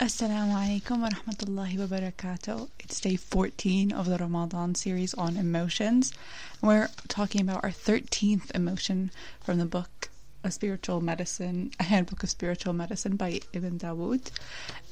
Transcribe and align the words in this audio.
Assalamu 0.00 0.54
alaikum 0.54 1.02
wa 1.02 1.10
rahmatullahi 1.10 1.76
wa 1.76 1.84
barakatuh. 1.84 2.70
It's 2.78 3.00
day 3.00 3.16
14 3.16 3.92
of 3.92 4.06
the 4.06 4.16
Ramadan 4.16 4.74
series 4.74 5.12
on 5.12 5.36
emotions. 5.36 6.14
We're 6.62 6.88
talking 7.08 7.42
about 7.42 7.62
our 7.62 7.70
13th 7.70 8.50
emotion 8.54 9.10
from 9.42 9.58
the 9.58 9.66
book 9.66 10.08
A 10.42 10.50
Spiritual 10.50 11.02
Medicine, 11.02 11.72
A 11.78 11.82
Handbook 11.82 12.22
of 12.22 12.30
Spiritual 12.30 12.72
Medicine 12.72 13.16
by 13.16 13.42
Ibn 13.52 13.78
Dawood. 13.78 14.30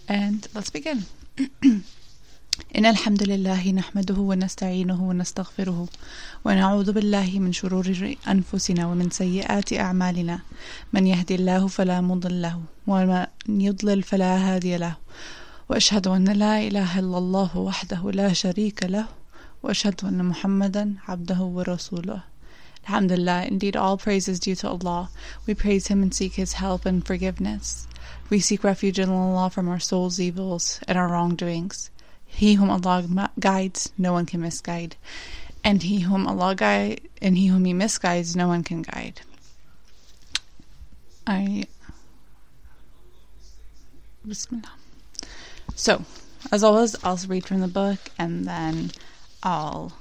And 0.07 0.47
let's 0.55 0.69
begin. 0.69 1.05
إن 2.59 2.87
الحمد 2.87 3.23
لله 3.23 3.71
نحمده 3.71 4.15
ونستعينه 4.19 5.09
ونستغفره 5.09 5.87
ونعوذ 6.45 6.93
بالله 6.93 7.39
من 7.39 7.53
شرور 7.53 8.15
أنفسنا 8.29 8.87
ومن 8.87 9.11
سيئات 9.11 9.73
أعمالنا 9.73 10.39
من 10.93 11.07
يهدي 11.07 11.35
الله 11.35 11.67
فلا 11.67 12.01
مضل 12.01 12.43
له 12.43 12.61
ومن 12.87 13.27
يضلل 13.49 14.03
فلا 14.03 14.37
هادي 14.37 14.77
له 14.77 14.97
وأشهد 15.69 16.07
أن 16.07 16.25
لا 16.25 16.59
إله 16.67 16.99
إلا 16.99 17.19
الله 17.19 17.57
وحده 17.57 18.11
لا 18.11 18.33
شريك 18.33 18.83
له 18.85 19.07
وأشهد 19.63 20.05
أن 20.05 20.25
محمدا 20.25 20.95
عبده 21.09 21.41
ورسوله 21.41 22.21
Alhamdulillah, 22.89 23.45
indeed 23.47 23.77
all 23.77 23.99
praise 23.99 24.29
is 24.29 24.41
due 24.41 24.55
to 24.55 24.69
Allah. 24.69 25.11
We 25.47 25.55
praise 25.55 25.89
Him 25.89 26.03
and 26.03 26.15
seek 26.15 26.35
His 26.35 26.55
help 26.55 26.87
and 26.87 27.07
forgiveness. 27.07 27.87
We 28.31 28.41
seek 28.41 28.65
refuge 28.65 28.99
in 28.99 29.11
Allah 29.11 29.51
from 29.51 29.69
our 29.69 29.79
soul's 29.79 30.19
evils 30.19 30.81
and 30.89 30.97
our 30.97 31.09
wrongdoings. 31.09 31.91
He 32.29 32.55
whom 32.55 32.71
Allah 32.71 33.31
guides, 33.41 33.91
no 33.99 34.13
one 34.13 34.27
can 34.27 34.41
misguide. 34.41 34.95
And 35.65 35.83
he 35.83 36.01
whom 36.01 36.29
Allah 36.29 36.55
guides, 36.55 37.01
and 37.21 37.37
he 37.37 37.49
whom 37.49 37.65
he 37.65 37.73
misguides, 37.73 38.37
no 38.37 38.47
one 38.47 38.63
can 38.63 38.83
guide. 38.83 39.23
I 41.27 41.65
Bismillah. 44.27 44.73
So, 45.75 46.05
as 46.53 46.63
always, 46.63 46.97
I'll 47.03 47.19
read 47.29 47.47
from 47.47 47.61
the 47.61 47.69
book 47.69 47.99
and 48.19 48.45
then 48.45 48.91
I'll 49.43 49.93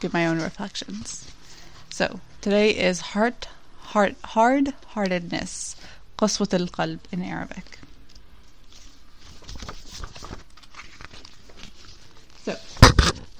give 0.00 0.12
my 0.12 0.26
own 0.26 0.40
reflections. 0.40 1.30
So, 1.90 2.20
today 2.40 2.70
is 2.70 3.00
heart, 3.12 3.48
heart, 3.92 4.14
hard 4.24 4.72
heartedness, 4.94 5.76
qaswat 6.18 6.58
al 6.58 6.68
qalb 6.68 7.00
in 7.12 7.22
Arabic. 7.22 7.78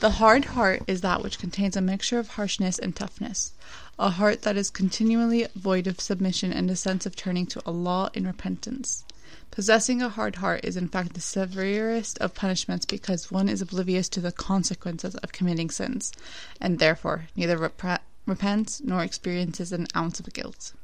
The 0.00 0.10
hard 0.10 0.44
heart 0.44 0.82
is 0.86 1.00
that 1.00 1.22
which 1.22 1.40
contains 1.40 1.76
a 1.76 1.80
mixture 1.80 2.20
of 2.20 2.28
harshness 2.28 2.78
and 2.78 2.94
toughness, 2.94 3.52
a 3.98 4.10
heart 4.10 4.42
that 4.42 4.56
is 4.56 4.70
continually 4.70 5.46
void 5.56 5.88
of 5.88 6.00
submission 6.00 6.52
and 6.52 6.70
a 6.70 6.76
sense 6.76 7.04
of 7.04 7.16
turning 7.16 7.46
to 7.46 7.60
Allah 7.66 8.10
in 8.14 8.24
repentance. 8.24 9.04
Possessing 9.50 10.00
a 10.00 10.08
hard 10.08 10.36
heart 10.36 10.60
is 10.62 10.76
in 10.76 10.88
fact 10.88 11.14
the 11.14 11.20
severest 11.20 12.16
of 12.18 12.34
punishments 12.34 12.86
because 12.86 13.32
one 13.32 13.48
is 13.48 13.60
oblivious 13.60 14.08
to 14.10 14.20
the 14.20 14.30
consequences 14.30 15.16
of 15.16 15.32
committing 15.32 15.68
sins, 15.68 16.12
and 16.60 16.78
therefore 16.78 17.26
neither 17.34 17.58
rep- 17.58 18.02
repents 18.24 18.80
nor 18.84 19.02
experiences 19.02 19.72
an 19.72 19.88
ounce 19.96 20.20
of 20.20 20.32
guilt. 20.32 20.74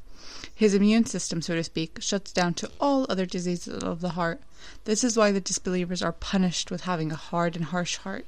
His 0.52 0.74
immune 0.74 1.04
system, 1.04 1.40
so 1.40 1.54
to 1.54 1.62
speak, 1.62 1.98
shuts 2.00 2.32
down 2.32 2.54
to 2.54 2.70
all 2.80 3.06
other 3.08 3.26
diseases 3.26 3.82
of 3.82 4.00
the 4.00 4.10
heart. 4.10 4.40
This 4.86 5.04
is 5.04 5.16
why 5.16 5.30
the 5.30 5.40
disbelievers 5.40 6.02
are 6.02 6.12
punished 6.12 6.70
with 6.70 6.80
having 6.82 7.12
a 7.12 7.16
hard 7.16 7.54
and 7.54 7.66
harsh 7.66 7.98
heart. 7.98 8.26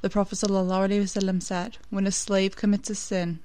The 0.00 0.10
Prophet 0.10 0.38
ﷺ 0.38 1.42
said, 1.42 1.76
When 1.88 2.06
a 2.06 2.10
slave 2.10 2.56
commits 2.56 2.90
a 2.90 2.96
sin, 2.96 3.38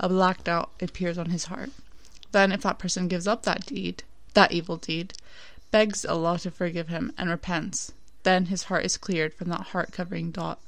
a 0.00 0.08
black 0.08 0.42
dot 0.42 0.70
appears 0.80 1.16
on 1.16 1.30
his 1.30 1.44
heart. 1.44 1.70
Then, 2.32 2.50
if 2.50 2.62
that 2.62 2.80
person 2.80 3.06
gives 3.06 3.28
up 3.28 3.44
that 3.44 3.66
deed, 3.66 4.02
that 4.34 4.50
evil 4.50 4.76
deed, 4.76 5.14
begs 5.70 6.04
Allah 6.04 6.38
to 6.40 6.50
forgive 6.50 6.88
him, 6.88 7.12
and 7.16 7.30
repents, 7.30 7.92
then 8.24 8.46
his 8.46 8.64
heart 8.64 8.84
is 8.84 8.96
cleared 8.96 9.32
from 9.32 9.48
that 9.50 9.68
heart 9.68 9.92
covering 9.92 10.32
dot. 10.32 10.58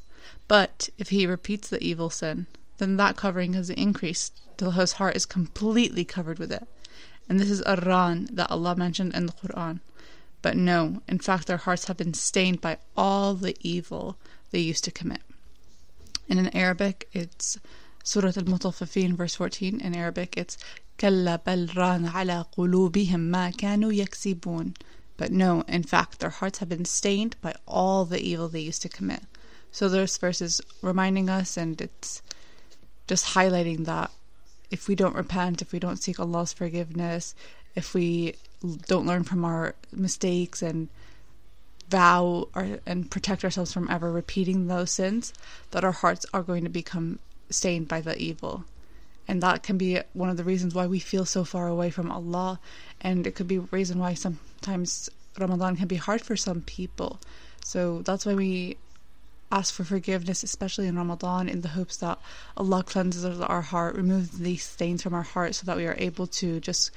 But 0.46 0.88
if 0.98 1.08
he 1.08 1.26
repeats 1.26 1.68
the 1.68 1.82
evil 1.82 2.08
sin, 2.08 2.46
then 2.78 2.96
that 2.96 3.16
covering 3.16 3.54
has 3.54 3.70
increased 3.70 4.40
till 4.56 4.70
his 4.72 4.92
heart 4.92 5.16
is 5.16 5.26
completely 5.26 6.04
covered 6.04 6.38
with 6.38 6.52
it. 6.52 6.68
And 7.28 7.40
this 7.40 7.50
is 7.50 7.62
ar-Ran 7.62 8.28
that 8.32 8.50
Allah 8.50 8.76
mentioned 8.76 9.14
in 9.14 9.26
the 9.26 9.32
Quran. 9.32 9.80
But 10.42 10.56
no, 10.56 11.02
in 11.08 11.18
fact, 11.18 11.46
their 11.46 11.56
hearts 11.56 11.86
have 11.86 11.96
been 11.96 12.14
stained 12.14 12.60
by 12.60 12.78
all 12.96 13.34
the 13.34 13.56
evil 13.60 14.16
they 14.51 14.59
used 14.59 14.83
to 14.85 14.91
commit. 14.91 15.21
And 16.29 16.39
in 16.39 16.55
Arabic, 16.55 17.07
it's 17.13 17.57
Surah 18.03 18.33
Al 18.37 18.43
Mutaffifin, 18.43 19.13
verse 19.13 19.35
14. 19.35 19.79
In 19.81 19.95
Arabic, 19.95 20.35
it's 20.37 20.57
كلا 20.97 21.43
بل 21.45 21.69
ران 21.75 22.07
على 22.07 22.45
قلوبهم 22.57 23.19
ما 23.19 23.51
كانوا 23.51 23.91
يكسبون. 23.91 24.73
But 25.17 25.31
no, 25.31 25.61
in 25.67 25.83
fact, 25.83 26.19
their 26.19 26.29
hearts 26.29 26.59
have 26.59 26.69
been 26.69 26.85
stained 26.85 27.35
by 27.41 27.55
all 27.67 28.05
the 28.05 28.19
evil 28.19 28.47
they 28.47 28.59
used 28.59 28.81
to 28.83 28.89
commit. 28.89 29.23
So 29.71 29.89
this 29.89 30.17
verse 30.17 30.41
is 30.41 30.61
reminding 30.81 31.29
us, 31.29 31.57
and 31.57 31.79
it's 31.81 32.21
just 33.07 33.35
highlighting 33.35 33.85
that 33.85 34.11
if 34.69 34.87
we 34.87 34.95
don't 34.95 35.15
repent, 35.15 35.61
if 35.61 35.71
we 35.71 35.79
don't 35.79 36.01
seek 36.01 36.19
Allah's 36.19 36.53
forgiveness, 36.53 37.35
if 37.75 37.93
we 37.93 38.35
don't 38.87 39.05
learn 39.05 39.23
from 39.23 39.45
our 39.45 39.75
mistakes 39.91 40.61
and 40.61 40.89
vow 41.92 42.48
or, 42.54 42.80
and 42.86 43.10
protect 43.10 43.44
ourselves 43.44 43.72
from 43.72 43.90
ever 43.90 44.10
repeating 44.10 44.66
those 44.66 44.90
sins, 44.90 45.32
that 45.72 45.84
our 45.84 45.92
hearts 45.92 46.24
are 46.32 46.42
going 46.42 46.64
to 46.64 46.70
become 46.70 47.18
stained 47.50 47.86
by 47.86 48.00
the 48.00 48.16
evil. 48.18 48.64
And 49.28 49.42
that 49.42 49.62
can 49.62 49.76
be 49.78 50.00
one 50.14 50.30
of 50.30 50.36
the 50.36 50.50
reasons 50.52 50.74
why 50.74 50.86
we 50.86 50.98
feel 50.98 51.24
so 51.24 51.44
far 51.44 51.68
away 51.68 51.90
from 51.90 52.10
Allah. 52.10 52.58
And 53.00 53.26
it 53.26 53.34
could 53.36 53.46
be 53.46 53.60
a 53.60 53.68
reason 53.78 53.98
why 53.98 54.14
sometimes 54.14 55.10
Ramadan 55.38 55.76
can 55.76 55.88
be 55.88 55.96
hard 55.96 56.22
for 56.22 56.36
some 56.36 56.62
people. 56.62 57.20
So 57.64 58.02
that's 58.02 58.26
why 58.26 58.34
we 58.34 58.78
ask 59.52 59.74
for 59.74 59.84
forgiveness, 59.84 60.42
especially 60.42 60.88
in 60.88 60.96
Ramadan, 60.96 61.48
in 61.48 61.60
the 61.60 61.76
hopes 61.76 61.98
that 61.98 62.18
Allah 62.56 62.82
cleanses 62.82 63.40
our 63.40 63.60
heart, 63.60 63.94
removes 63.94 64.38
these 64.38 64.64
stains 64.64 65.02
from 65.02 65.14
our 65.14 65.28
heart, 65.34 65.54
so 65.54 65.66
that 65.66 65.76
we 65.76 65.86
are 65.86 65.96
able 65.98 66.26
to 66.40 66.58
just 66.58 66.90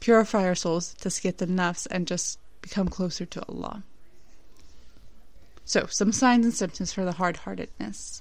purify 0.00 0.44
our 0.46 0.56
souls, 0.56 0.94
to 0.94 1.10
skit 1.10 1.38
the 1.38 1.46
nafs, 1.46 1.86
and 1.90 2.08
just 2.08 2.38
become 2.62 2.88
closer 2.88 3.26
to 3.26 3.44
Allah. 3.46 3.84
So, 5.72 5.86
some 5.86 6.12
signs 6.12 6.44
and 6.44 6.52
symptoms 6.52 6.92
for 6.92 7.06
the 7.06 7.12
hard 7.12 7.38
heartedness. 7.38 8.20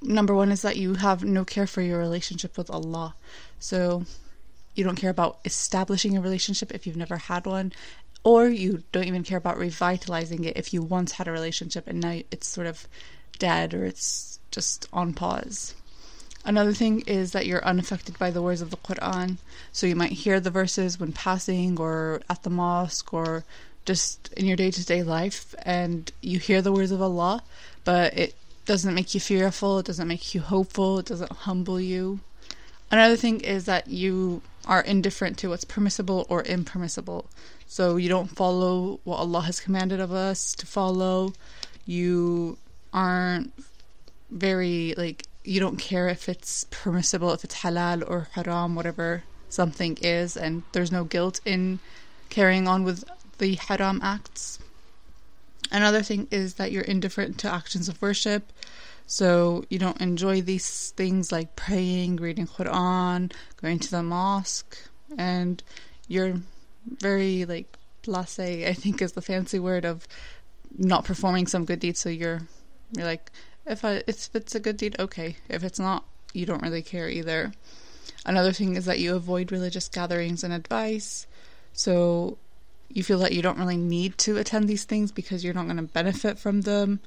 Number 0.00 0.32
one 0.32 0.52
is 0.52 0.62
that 0.62 0.76
you 0.76 0.94
have 0.94 1.24
no 1.24 1.44
care 1.44 1.66
for 1.66 1.82
your 1.82 1.98
relationship 1.98 2.56
with 2.56 2.70
Allah. 2.70 3.16
So, 3.58 4.04
you 4.76 4.84
don't 4.84 4.94
care 4.94 5.10
about 5.10 5.40
establishing 5.44 6.16
a 6.16 6.20
relationship 6.20 6.70
if 6.72 6.86
you've 6.86 6.96
never 6.96 7.16
had 7.16 7.46
one, 7.46 7.72
or 8.22 8.46
you 8.46 8.84
don't 8.92 9.08
even 9.08 9.24
care 9.24 9.38
about 9.38 9.58
revitalizing 9.58 10.44
it 10.44 10.56
if 10.56 10.72
you 10.72 10.82
once 10.82 11.10
had 11.10 11.26
a 11.26 11.32
relationship 11.32 11.88
and 11.88 12.00
now 12.00 12.20
it's 12.30 12.46
sort 12.46 12.68
of 12.68 12.86
dead 13.40 13.74
or 13.74 13.84
it's 13.84 14.38
just 14.52 14.86
on 14.92 15.14
pause. 15.14 15.74
Another 16.44 16.74
thing 16.74 17.00
is 17.08 17.32
that 17.32 17.46
you're 17.46 17.64
unaffected 17.64 18.20
by 18.20 18.30
the 18.30 18.40
words 18.40 18.60
of 18.60 18.70
the 18.70 18.76
Quran. 18.76 19.38
So 19.72 19.88
you 19.88 19.96
might 19.96 20.12
hear 20.12 20.38
the 20.38 20.48
verses 20.48 21.00
when 21.00 21.10
passing 21.10 21.76
or 21.80 22.22
at 22.30 22.44
the 22.44 22.50
mosque 22.50 23.12
or 23.12 23.42
just 23.86 24.32
in 24.34 24.44
your 24.46 24.56
day 24.56 24.70
to 24.70 24.84
day 24.84 25.02
life 25.02 25.54
and 25.62 26.12
you 26.20 26.38
hear 26.38 26.60
the 26.60 26.72
words 26.72 26.90
of 26.90 27.00
Allah, 27.00 27.42
but 27.84 28.16
it 28.18 28.34
doesn't 28.66 28.94
make 28.94 29.14
you 29.14 29.20
fearful, 29.20 29.78
it 29.78 29.86
doesn't 29.86 30.08
make 30.08 30.34
you 30.34 30.40
hopeful, 30.40 30.98
it 30.98 31.06
doesn't 31.06 31.32
humble 31.32 31.80
you. 31.80 32.20
Another 32.90 33.16
thing 33.16 33.40
is 33.40 33.64
that 33.64 33.88
you 33.88 34.42
are 34.66 34.80
indifferent 34.80 35.38
to 35.38 35.48
what's 35.48 35.64
permissible 35.64 36.26
or 36.28 36.42
impermissible. 36.42 37.26
So 37.66 37.96
you 37.96 38.08
don't 38.08 38.28
follow 38.28 39.00
what 39.04 39.16
Allah 39.18 39.42
has 39.42 39.60
commanded 39.60 40.00
of 40.00 40.12
us 40.12 40.54
to 40.56 40.66
follow. 40.66 41.32
You 41.84 42.58
aren't 42.92 43.52
very 44.30 44.94
like 44.96 45.24
you 45.44 45.60
don't 45.60 45.76
care 45.76 46.08
if 46.08 46.28
it's 46.28 46.66
permissible, 46.70 47.32
if 47.32 47.44
it's 47.44 47.56
halal 47.56 48.02
or 48.08 48.28
haram, 48.32 48.74
whatever 48.74 49.22
something 49.48 49.96
is, 50.02 50.36
and 50.36 50.64
there's 50.72 50.90
no 50.90 51.04
guilt 51.04 51.40
in 51.44 51.78
carrying 52.30 52.66
on 52.66 52.82
with 52.82 53.04
the 53.38 53.54
haram 53.54 54.00
acts. 54.02 54.58
Another 55.70 56.02
thing 56.02 56.28
is 56.30 56.54
that 56.54 56.72
you're 56.72 56.82
indifferent 56.82 57.38
to 57.38 57.52
actions 57.52 57.88
of 57.88 58.00
worship. 58.00 58.52
So 59.06 59.64
you 59.70 59.78
don't 59.78 60.00
enjoy 60.00 60.42
these 60.42 60.90
things 60.90 61.30
like 61.30 61.54
praying, 61.54 62.16
reading 62.16 62.46
Quran, 62.46 63.32
going 63.60 63.78
to 63.78 63.90
the 63.90 64.02
mosque, 64.02 64.76
and 65.16 65.62
you're 66.08 66.40
very 66.86 67.44
like 67.44 67.76
blasé, 68.02 68.66
I 68.66 68.72
think 68.72 69.00
is 69.00 69.12
the 69.12 69.22
fancy 69.22 69.58
word 69.58 69.84
of 69.84 70.06
not 70.76 71.04
performing 71.04 71.46
some 71.46 71.64
good 71.64 71.80
deed. 71.80 71.96
So 71.96 72.08
you're 72.08 72.42
you're 72.96 73.06
like, 73.06 73.30
if 73.64 73.84
I 73.84 74.02
if 74.06 74.30
it's 74.34 74.54
a 74.54 74.60
good 74.60 74.76
deed, 74.76 74.96
okay. 74.98 75.36
If 75.48 75.62
it's 75.62 75.78
not, 75.78 76.04
you 76.32 76.46
don't 76.46 76.62
really 76.62 76.82
care 76.82 77.08
either. 77.08 77.52
Another 78.24 78.52
thing 78.52 78.74
is 78.74 78.86
that 78.86 78.98
you 78.98 79.14
avoid 79.14 79.52
religious 79.52 79.88
gatherings 79.88 80.42
and 80.42 80.52
advice. 80.52 81.26
So 81.72 82.38
you 82.88 83.02
feel 83.02 83.18
that 83.20 83.32
you 83.32 83.42
don't 83.42 83.58
really 83.58 83.76
need 83.76 84.16
to 84.18 84.36
attend 84.38 84.68
these 84.68 84.84
things 84.84 85.12
because 85.12 85.44
you're 85.44 85.54
not 85.54 85.64
going 85.64 85.76
to 85.76 85.82
benefit 85.82 86.38
from 86.38 86.62
them 86.62 87.00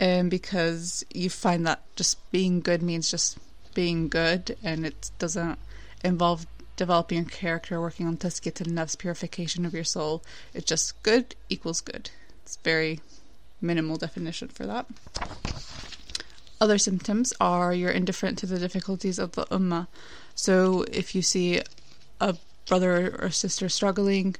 and 0.00 0.30
because 0.30 1.04
you 1.12 1.30
find 1.30 1.66
that 1.66 1.82
just 1.96 2.18
being 2.30 2.60
good 2.60 2.82
means 2.82 3.10
just 3.10 3.38
being 3.74 4.08
good 4.08 4.56
and 4.62 4.84
it 4.86 5.10
doesn't 5.18 5.58
involve 6.04 6.46
developing 6.76 7.18
your 7.18 7.26
character, 7.26 7.80
working 7.80 8.06
on 8.06 8.16
tazkiyat 8.16 8.60
and 8.60 8.76
nafs, 8.76 8.98
purification 8.98 9.64
of 9.64 9.74
your 9.74 9.84
soul. 9.84 10.22
It's 10.54 10.64
just 10.64 11.02
good 11.02 11.34
equals 11.48 11.80
good. 11.80 12.10
It's 12.42 12.56
very 12.56 13.00
minimal 13.60 13.96
definition 13.96 14.48
for 14.48 14.66
that. 14.66 14.86
Other 16.60 16.78
symptoms 16.78 17.32
are 17.40 17.74
you're 17.74 17.90
indifferent 17.90 18.38
to 18.38 18.46
the 18.46 18.58
difficulties 18.58 19.18
of 19.18 19.32
the 19.32 19.44
ummah. 19.46 19.88
So 20.34 20.84
if 20.92 21.14
you 21.14 21.22
see 21.22 21.60
a 22.20 22.36
brother 22.66 23.16
or 23.20 23.30
sister 23.30 23.68
struggling, 23.68 24.36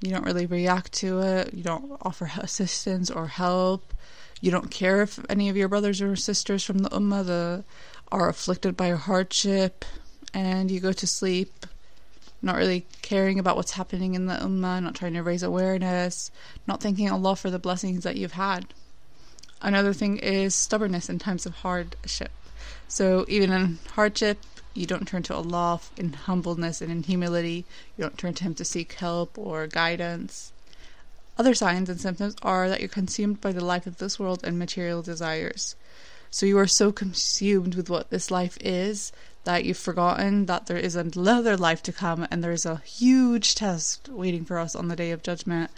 you 0.00 0.10
don't 0.10 0.24
really 0.24 0.46
react 0.46 0.92
to 0.92 1.20
it, 1.20 1.54
you 1.54 1.62
don't 1.62 1.98
offer 2.02 2.30
assistance 2.38 3.10
or 3.10 3.26
help, 3.28 3.94
you 4.40 4.50
don't 4.50 4.70
care 4.70 5.02
if 5.02 5.18
any 5.28 5.48
of 5.48 5.56
your 5.56 5.68
brothers 5.68 6.02
or 6.02 6.16
sisters 6.16 6.64
from 6.64 6.78
the 6.78 6.90
ummah 6.90 7.24
the, 7.24 7.64
are 8.12 8.28
afflicted 8.28 8.76
by 8.76 8.90
hardship, 8.90 9.84
and 10.34 10.70
you 10.70 10.80
go 10.80 10.92
to 10.92 11.06
sleep 11.06 11.66
not 12.42 12.56
really 12.56 12.86
caring 13.02 13.38
about 13.38 13.56
what's 13.56 13.72
happening 13.72 14.14
in 14.14 14.26
the 14.26 14.34
ummah, 14.34 14.82
not 14.82 14.94
trying 14.94 15.14
to 15.14 15.22
raise 15.22 15.42
awareness, 15.42 16.30
not 16.66 16.80
thanking 16.80 17.10
Allah 17.10 17.36
for 17.36 17.50
the 17.50 17.58
blessings 17.58 18.04
that 18.04 18.16
you've 18.16 18.32
had. 18.32 18.66
Another 19.62 19.92
thing 19.92 20.18
is 20.18 20.54
stubbornness 20.54 21.08
in 21.08 21.18
times 21.18 21.46
of 21.46 21.56
hardship. 21.56 22.30
So 22.88 23.24
even 23.28 23.50
in 23.50 23.78
hardship, 23.94 24.38
you 24.76 24.86
don't 24.86 25.08
turn 25.08 25.22
to 25.24 25.34
Allah 25.34 25.80
in 25.96 26.12
humbleness 26.12 26.80
and 26.80 26.90
in 26.90 27.02
humility. 27.02 27.64
You 27.96 28.02
don't 28.02 28.18
turn 28.18 28.34
to 28.34 28.44
Him 28.44 28.54
to 28.56 28.64
seek 28.64 28.92
help 28.94 29.38
or 29.38 29.66
guidance. 29.66 30.52
Other 31.38 31.54
signs 31.54 31.88
and 31.88 32.00
symptoms 32.00 32.36
are 32.42 32.68
that 32.68 32.80
you're 32.80 32.88
consumed 32.88 33.40
by 33.40 33.52
the 33.52 33.64
life 33.64 33.86
of 33.86 33.98
this 33.98 34.18
world 34.18 34.40
and 34.44 34.58
material 34.58 35.02
desires. 35.02 35.76
So 36.30 36.46
you 36.46 36.58
are 36.58 36.66
so 36.66 36.92
consumed 36.92 37.74
with 37.74 37.88
what 37.88 38.10
this 38.10 38.30
life 38.30 38.58
is 38.60 39.12
that 39.44 39.64
you've 39.64 39.78
forgotten 39.78 40.46
that 40.46 40.66
there 40.66 40.76
is 40.76 40.96
another 40.96 41.56
life 41.56 41.82
to 41.84 41.92
come 41.92 42.26
and 42.30 42.42
there 42.42 42.52
is 42.52 42.66
a 42.66 42.76
huge 42.78 43.54
test 43.54 44.08
waiting 44.08 44.44
for 44.44 44.58
us 44.58 44.74
on 44.74 44.88
the 44.88 44.96
day 44.96 45.12
of 45.12 45.22
judgment, 45.22 45.70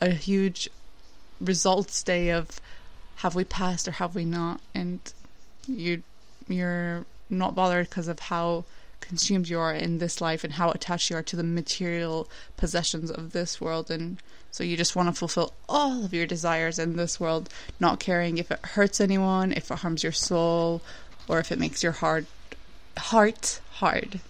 a 0.00 0.10
huge 0.10 0.68
results 1.40 2.02
day 2.02 2.30
of 2.30 2.60
have 3.16 3.34
we 3.34 3.44
passed 3.44 3.88
or 3.88 3.92
have 3.92 4.14
we 4.14 4.24
not, 4.24 4.60
and 4.74 5.00
you 5.66 6.02
you're 6.48 7.06
not 7.28 7.54
bothered 7.54 7.88
because 7.88 8.08
of 8.08 8.18
how 8.18 8.64
consumed 9.00 9.48
you 9.48 9.58
are 9.58 9.74
in 9.74 9.98
this 9.98 10.20
life 10.20 10.42
and 10.44 10.54
how 10.54 10.70
attached 10.70 11.10
you 11.10 11.16
are 11.16 11.22
to 11.22 11.36
the 11.36 11.42
material 11.42 12.28
possessions 12.56 13.10
of 13.10 13.32
this 13.32 13.60
world. 13.60 13.90
And 13.90 14.18
so 14.50 14.64
you 14.64 14.76
just 14.76 14.96
want 14.96 15.08
to 15.08 15.12
fulfill 15.12 15.52
all 15.68 16.04
of 16.04 16.14
your 16.14 16.26
desires 16.26 16.78
in 16.78 16.96
this 16.96 17.20
world 17.20 17.48
not 17.78 18.00
caring 18.00 18.38
if 18.38 18.50
it 18.50 18.64
hurts 18.64 19.00
anyone 19.00 19.52
if 19.52 19.70
it 19.70 19.78
harms 19.78 20.02
your 20.02 20.12
soul 20.12 20.80
or 21.28 21.38
if 21.38 21.52
it 21.52 21.58
makes 21.58 21.82
your 21.82 21.92
heart 21.92 22.26
heart 22.96 23.60
hard. 23.72 24.20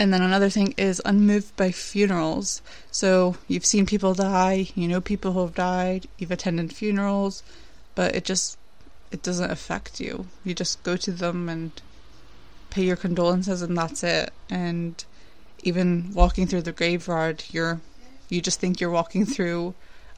And 0.00 0.12
then 0.12 0.22
another 0.22 0.48
thing 0.48 0.74
is 0.76 1.02
unmoved 1.04 1.56
by 1.56 1.72
funerals. 1.72 2.62
So 2.90 3.36
you've 3.48 3.66
seen 3.66 3.86
people 3.86 4.14
die 4.14 4.68
you 4.74 4.88
know 4.88 5.00
people 5.00 5.32
who 5.32 5.40
have 5.40 5.54
died 5.54 6.08
you've 6.18 6.30
attended 6.30 6.72
funerals 6.72 7.42
but 7.94 8.14
it 8.14 8.24
just 8.24 8.58
it 9.10 9.22
doesn't 9.22 9.50
affect 9.50 10.00
you. 10.00 10.26
You 10.44 10.54
just 10.54 10.82
go 10.82 10.96
to 10.96 11.12
them 11.12 11.48
and 11.48 11.72
pay 12.70 12.82
your 12.82 12.96
condolences 12.96 13.62
and 13.62 13.76
that's 13.76 14.02
it. 14.02 14.32
And 14.50 15.02
even 15.62 16.12
walking 16.14 16.46
through 16.46 16.62
the 16.62 16.72
graveyard, 16.72 17.44
you're 17.50 17.80
you 18.28 18.42
just 18.42 18.60
think 18.60 18.80
you're 18.80 18.90
walking 18.90 19.24
through 19.24 19.74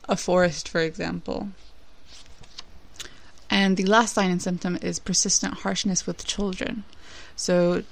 a 0.09 0.17
forest, 0.17 0.69
for 0.69 0.81
example. 0.81 1.49
And 3.49 3.77
the 3.77 3.85
last 3.85 4.15
sign 4.15 4.31
and 4.31 4.43
symptom 4.43 4.79
is 4.83 4.99
persistent 4.99 5.55
harshness 5.55 6.07
with 6.07 6.25
children. 6.25 6.85
So 7.37 7.85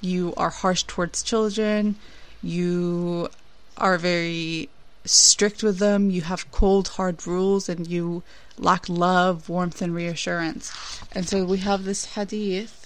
you 0.00 0.34
are 0.36 0.50
harsh 0.50 0.82
towards 0.84 1.22
children, 1.22 1.96
you 2.42 3.28
are 3.76 3.98
very 3.98 4.68
strict 5.04 5.62
with 5.62 5.78
them, 5.78 6.10
you 6.10 6.22
have 6.22 6.50
cold, 6.50 6.88
hard 6.88 7.26
rules, 7.26 7.68
and 7.68 7.86
you 7.86 8.22
lack 8.58 8.88
love, 8.88 9.48
warmth, 9.48 9.82
and 9.82 9.94
reassurance. 9.94 10.72
And 11.12 11.28
so 11.28 11.44
we 11.44 11.58
have 11.58 11.84
this 11.84 12.14
hadith 12.14 12.82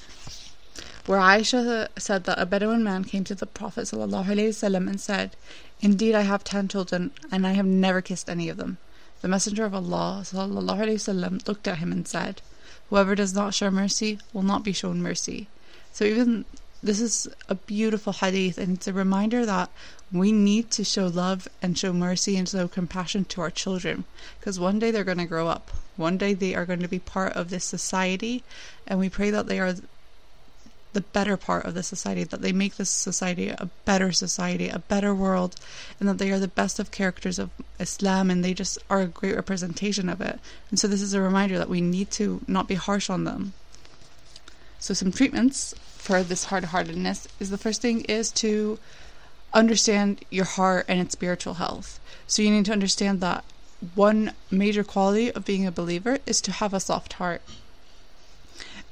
where 1.06 1.18
Aisha 1.18 1.88
said 1.98 2.24
that 2.24 2.40
a 2.40 2.46
Bedouin 2.46 2.84
man 2.84 3.04
came 3.04 3.24
to 3.24 3.34
the 3.34 3.46
Prophet 3.46 3.82
ﷺ 3.82 4.88
and 4.88 5.00
said, 5.00 5.36
Indeed, 5.80 6.14
I 6.14 6.22
have 6.22 6.44
ten 6.44 6.68
children, 6.68 7.10
and 7.32 7.46
I 7.46 7.52
have 7.52 7.66
never 7.66 8.00
kissed 8.00 8.28
any 8.28 8.48
of 8.48 8.56
them. 8.58 8.78
The 9.22 9.28
Messenger 9.28 9.64
of 9.64 9.74
Allah 9.74 10.20
ﷺ 10.24 11.48
looked 11.48 11.68
at 11.68 11.78
him 11.78 11.92
and 11.92 12.06
said, 12.06 12.42
Whoever 12.90 13.14
does 13.14 13.34
not 13.34 13.54
show 13.54 13.70
mercy 13.70 14.18
will 14.32 14.42
not 14.42 14.64
be 14.64 14.72
shown 14.72 15.02
mercy. 15.02 15.48
So 15.92 16.04
even 16.04 16.44
this 16.82 17.00
is 17.00 17.28
a 17.48 17.54
beautiful 17.54 18.12
hadith, 18.12 18.58
and 18.58 18.76
it's 18.76 18.88
a 18.88 18.92
reminder 18.92 19.44
that 19.46 19.70
we 20.12 20.32
need 20.32 20.70
to 20.72 20.84
show 20.84 21.06
love 21.06 21.48
and 21.62 21.78
show 21.78 21.92
mercy 21.92 22.36
and 22.36 22.48
show 22.48 22.66
compassion 22.66 23.24
to 23.26 23.40
our 23.40 23.50
children 23.50 24.04
because 24.38 24.58
one 24.58 24.78
day 24.78 24.90
they're 24.90 25.04
going 25.04 25.18
to 25.18 25.24
grow 25.24 25.46
up. 25.46 25.70
One 25.96 26.16
day 26.16 26.34
they 26.34 26.54
are 26.54 26.66
going 26.66 26.80
to 26.80 26.88
be 26.88 26.98
part 26.98 27.34
of 27.34 27.50
this 27.50 27.64
society, 27.64 28.42
and 28.86 28.98
we 28.98 29.08
pray 29.08 29.30
that 29.30 29.46
they 29.46 29.60
are 29.60 29.74
the 30.92 31.00
better 31.00 31.36
part 31.36 31.64
of 31.64 31.74
the 31.74 31.82
society, 31.82 32.24
that 32.24 32.42
they 32.42 32.52
make 32.52 32.76
this 32.76 32.90
society 32.90 33.48
a 33.48 33.68
better 33.84 34.10
society, 34.10 34.68
a 34.68 34.80
better 34.80 35.14
world, 35.14 35.54
and 36.00 36.08
that 36.08 36.18
they 36.18 36.32
are 36.32 36.40
the 36.40 36.48
best 36.48 36.80
of 36.80 36.90
characters 36.90 37.38
of 37.38 37.50
Islam 37.78 38.30
and 38.30 38.44
they 38.44 38.54
just 38.54 38.78
are 38.88 39.02
a 39.02 39.06
great 39.06 39.36
representation 39.36 40.08
of 40.08 40.20
it. 40.20 40.40
And 40.70 40.78
so, 40.80 40.88
this 40.88 41.02
is 41.02 41.14
a 41.14 41.20
reminder 41.20 41.58
that 41.58 41.68
we 41.68 41.80
need 41.80 42.10
to 42.12 42.40
not 42.48 42.66
be 42.66 42.74
harsh 42.74 43.08
on 43.08 43.24
them. 43.24 43.52
So, 44.80 44.94
some 44.94 45.12
treatments 45.12 45.74
for 45.96 46.22
this 46.22 46.46
hard 46.46 46.64
heartedness 46.64 47.28
is 47.38 47.50
the 47.50 47.58
first 47.58 47.82
thing 47.82 48.00
is 48.02 48.32
to 48.32 48.78
understand 49.52 50.24
your 50.30 50.44
heart 50.44 50.86
and 50.88 51.00
its 51.00 51.12
spiritual 51.12 51.54
health. 51.54 51.98
So 52.26 52.42
you 52.42 52.50
need 52.50 52.64
to 52.66 52.72
understand 52.72 53.20
that 53.20 53.44
one 53.94 54.32
major 54.50 54.84
quality 54.84 55.32
of 55.32 55.44
being 55.44 55.66
a 55.66 55.72
believer 55.72 56.18
is 56.26 56.40
to 56.42 56.52
have 56.52 56.74
a 56.74 56.80
soft 56.80 57.14
heart. 57.14 57.42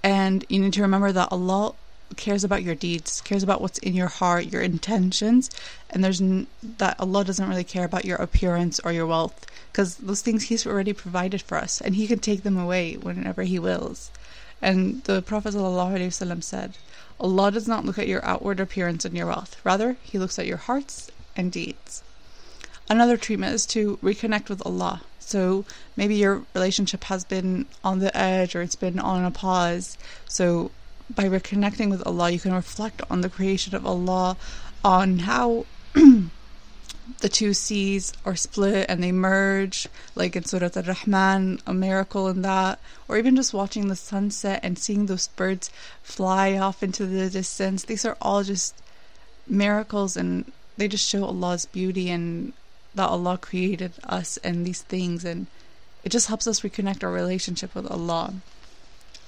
And 0.03 0.45
you 0.49 0.61
need 0.61 0.73
to 0.75 0.83
remember 0.83 1.13
that 1.13 1.31
Allah 1.31 1.75
cares 2.17 2.43
about 2.45 2.63
your 2.63 2.75
deeds, 2.75 3.21
cares 3.21 3.43
about 3.43 3.61
what's 3.61 3.79
in 3.79 3.95
your 3.95 4.09
heart, 4.09 4.47
your 4.47 4.63
intentions, 4.63 5.51
and 5.91 6.03
there's 6.03 6.21
n- 6.21 6.47
that 6.79 6.99
Allah 6.99 7.25
doesn't 7.25 7.49
really 7.49 7.65
care 7.65 7.85
about 7.85 8.05
your 8.05 8.17
appearance 8.17 8.81
or 8.81 8.93
your 8.93 9.07
wealth 9.07 9.47
because 9.71 9.97
those 9.97 10.23
things 10.23 10.45
He's 10.45 10.67
already 10.67 10.93
provided 10.93 11.43
for 11.43 11.59
us, 11.59 11.81
and 11.81 11.95
He 11.97 12.07
can 12.07 12.19
take 12.19 12.43
them 12.43 12.57
away 12.57 12.95
whenever 12.95 13.43
He 13.43 13.59
wills. 13.59 14.11
And 14.61 15.03
the 15.05 15.23
Prophet 15.23 15.55
ﷺ 15.55 16.43
said, 16.43 16.77
Allah 17.21 17.51
does 17.51 17.69
not 17.69 17.85
look 17.85 17.99
at 17.99 18.09
your 18.09 18.25
outward 18.25 18.61
appearance 18.61 19.05
and 19.05 19.17
your 19.17 19.27
wealth. 19.27 19.57
Rather, 19.65 19.97
He 20.03 20.19
looks 20.19 20.39
at 20.39 20.47
your 20.47 20.57
hearts 20.57 21.11
and 21.37 21.51
deeds. 21.53 22.03
Another 22.91 23.17
treatment 23.17 23.55
is 23.55 23.67
to 23.67 23.99
reconnect 24.03 24.49
with 24.49 24.65
Allah. 24.65 25.03
So 25.19 25.65
maybe 25.97 26.15
your 26.15 26.45
relationship 26.55 27.05
has 27.05 27.25
been 27.25 27.67
on 27.85 27.99
the 27.99 28.17
edge 28.17 28.57
or 28.57 28.63
it's 28.63 28.77
been 28.77 28.99
on 28.99 29.25
a 29.25 29.31
pause. 29.31 29.99
So 30.27 30.71
by 31.15 31.25
reconnecting 31.25 31.91
with 31.91 32.07
Allah, 32.07 32.31
you 32.31 32.41
can 32.41 32.55
reflect 32.55 33.03
on 33.11 33.21
the 33.21 33.29
creation 33.29 33.75
of 33.75 33.87
Allah, 33.87 34.37
on 34.85 35.21
how 35.21 35.67
the 37.21 37.29
two 37.29 37.53
seas 37.53 38.13
are 38.25 38.37
split 38.37 38.87
and 38.89 39.03
they 39.03 39.13
merge, 39.13 39.89
like 40.15 40.37
in 40.37 40.45
Surah 40.45 40.71
Al 40.77 40.83
Rahman, 40.83 41.61
a 41.67 41.75
miracle 41.75 42.29
in 42.29 42.43
that, 42.43 42.79
or 43.09 43.19
even 43.19 43.35
just 43.35 43.55
watching 43.55 43.89
the 43.89 43.97
sunset 43.97 44.61
and 44.63 44.79
seeing 44.79 45.07
those 45.07 45.29
birds 45.29 45.71
fly 46.03 46.57
off 46.57 46.83
into 46.83 47.07
the 47.07 47.31
distance. 47.31 47.85
These 47.85 48.05
are 48.05 48.17
all 48.21 48.43
just 48.45 48.75
miracles 49.49 50.17
and 50.17 50.53
they 50.77 50.87
just 50.87 51.09
show 51.09 51.25
Allah's 51.25 51.67
beauty 51.67 52.09
and 52.11 52.53
that 52.95 53.09
Allah 53.09 53.39
created 53.39 53.93
us 54.05 54.37
and 54.39 54.65
these 54.65 54.83
things, 54.83 55.25
and 55.25 55.47
it 56.05 56.11
just 56.11 56.29
helps 56.29 56.47
us 56.47 56.61
reconnect 56.61 57.03
our 57.03 57.11
relationship 57.11 57.75
with 57.75 57.91
Allah. 57.91 58.35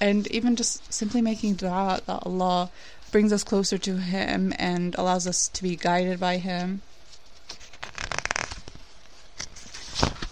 And 0.01 0.27
even 0.29 0.57
just 0.57 0.93
simply 0.93 1.21
making 1.21 1.55
dua 1.55 2.01
that 2.07 2.23
Allah 2.25 2.71
brings 3.11 3.33
us 3.33 3.45
closer 3.45 3.79
to 3.79 3.97
Him 3.97 4.55
and 4.59 4.95
allows 4.95 5.27
us 5.27 5.49
to 5.49 5.63
be 5.63 5.77
guided 5.77 6.21
by 6.21 6.39
Him 6.39 6.83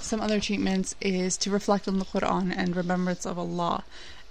some 0.09 0.21
other 0.21 0.41
treatments 0.41 0.95
is 1.01 1.37
to 1.39 1.51
reflect 1.51 1.87
on 1.87 1.99
the 1.99 2.05
Quran 2.05 2.55
and 2.57 2.75
remembrance 2.75 3.27
of 3.27 3.39
Allah. 3.39 3.85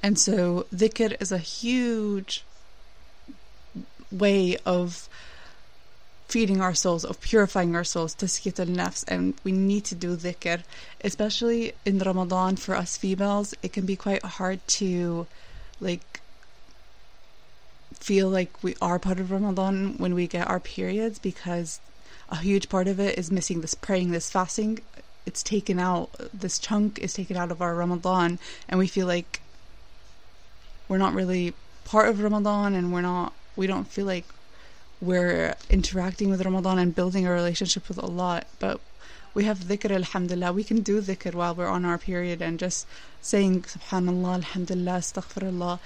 And 0.03 0.19
so 0.19 0.65
dhikr 0.73 1.19
is 1.21 1.31
a 1.31 1.37
huge 1.37 2.43
way 4.11 4.57
of 4.65 5.09
feeding 6.27 6.59
our 6.61 6.73
souls, 6.73 7.05
of 7.05 7.21
purifying 7.21 7.75
our 7.75 7.83
souls, 7.83 8.13
tazkiyat 8.13 8.59
al 8.59 8.65
nafs, 8.67 9.03
and 9.07 9.33
we 9.43 9.51
need 9.51 9.85
to 9.85 9.95
do 9.95 10.17
dhikr, 10.17 10.63
especially 11.03 11.73
in 11.85 11.99
Ramadan 11.99 12.57
for 12.57 12.75
us 12.75 12.97
females. 12.97 13.53
It 13.63 13.71
can 13.71 13.85
be 13.85 13.95
quite 13.95 14.23
hard 14.23 14.59
to 14.79 15.27
like 15.79 16.21
feel 17.93 18.29
like 18.29 18.63
we 18.63 18.75
are 18.81 18.99
part 18.99 19.19
of 19.19 19.31
Ramadan 19.31 19.95
when 19.97 20.13
we 20.13 20.27
get 20.27 20.47
our 20.47 20.59
periods 20.59 21.19
because 21.19 21.79
a 22.29 22.37
huge 22.37 22.69
part 22.69 22.87
of 22.87 22.99
it 22.99 23.17
is 23.17 23.31
missing 23.31 23.61
this 23.61 23.73
praying, 23.73 24.11
this 24.11 24.29
fasting 24.29 24.79
it's 25.27 25.43
taken 25.43 25.77
out 25.77 26.09
this 26.33 26.57
chunk 26.57 26.97
is 26.99 27.13
taken 27.13 27.35
out 27.37 27.51
of 27.51 27.61
our 27.61 27.75
Ramadan 27.75 28.39
and 28.67 28.79
we 28.79 28.87
feel 28.87 29.07
like 29.07 29.41
we're 30.87 31.03
not 31.05 31.13
really 31.13 31.53
part 31.85 32.07
of 32.09 32.21
Ramadan 32.21 32.73
and 32.73 32.93
we're 32.93 33.07
not 33.13 33.33
we 33.55 33.67
don't 33.67 33.87
feel 33.87 34.05
like 34.05 34.25
we're 34.99 35.55
interacting 35.69 36.29
with 36.29 36.43
Ramadan 36.43 36.79
and 36.79 36.95
building 36.95 37.25
a 37.27 37.31
relationship 37.31 37.87
with 37.87 37.99
Allah. 37.99 38.43
But 38.59 38.79
we 39.33 39.43
have 39.43 39.59
dhikr, 39.59 39.91
alhamdulillah. 39.91 40.53
We 40.53 40.63
can 40.63 40.81
do 40.81 41.01
dhikr 41.01 41.33
while 41.33 41.53
we're 41.53 41.67
on 41.67 41.85
our 41.85 41.97
period 41.97 42.41
and 42.41 42.57
just 42.57 42.87
saying 43.21 43.63
subhanallah, 43.63 44.35
alhamdulillah, 44.35 44.99
astaghfirullah. 44.99 45.79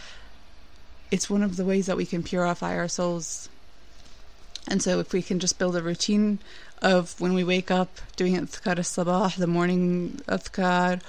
It's 1.10 1.29
one 1.29 1.43
of 1.43 1.57
the 1.57 1.65
ways 1.65 1.88
that 1.88 1.98
we 1.98 2.05
can 2.05 2.24
purify 2.24 2.77
our 2.77 2.88
souls. 2.88 3.50
And 4.67 4.81
so 4.81 4.99
if 4.99 5.13
we 5.13 5.21
can 5.21 5.39
just 5.39 5.57
build 5.57 5.75
a 5.75 5.81
routine 5.81 6.39
of 6.81 7.19
when 7.19 7.33
we 7.33 7.43
wake 7.43 7.71
up 7.71 7.99
doing 8.15 8.37
adhkar 8.37 8.77
al-sabah, 8.77 9.35
the 9.35 9.47
morning 9.47 10.21
adhkar, 10.27 11.01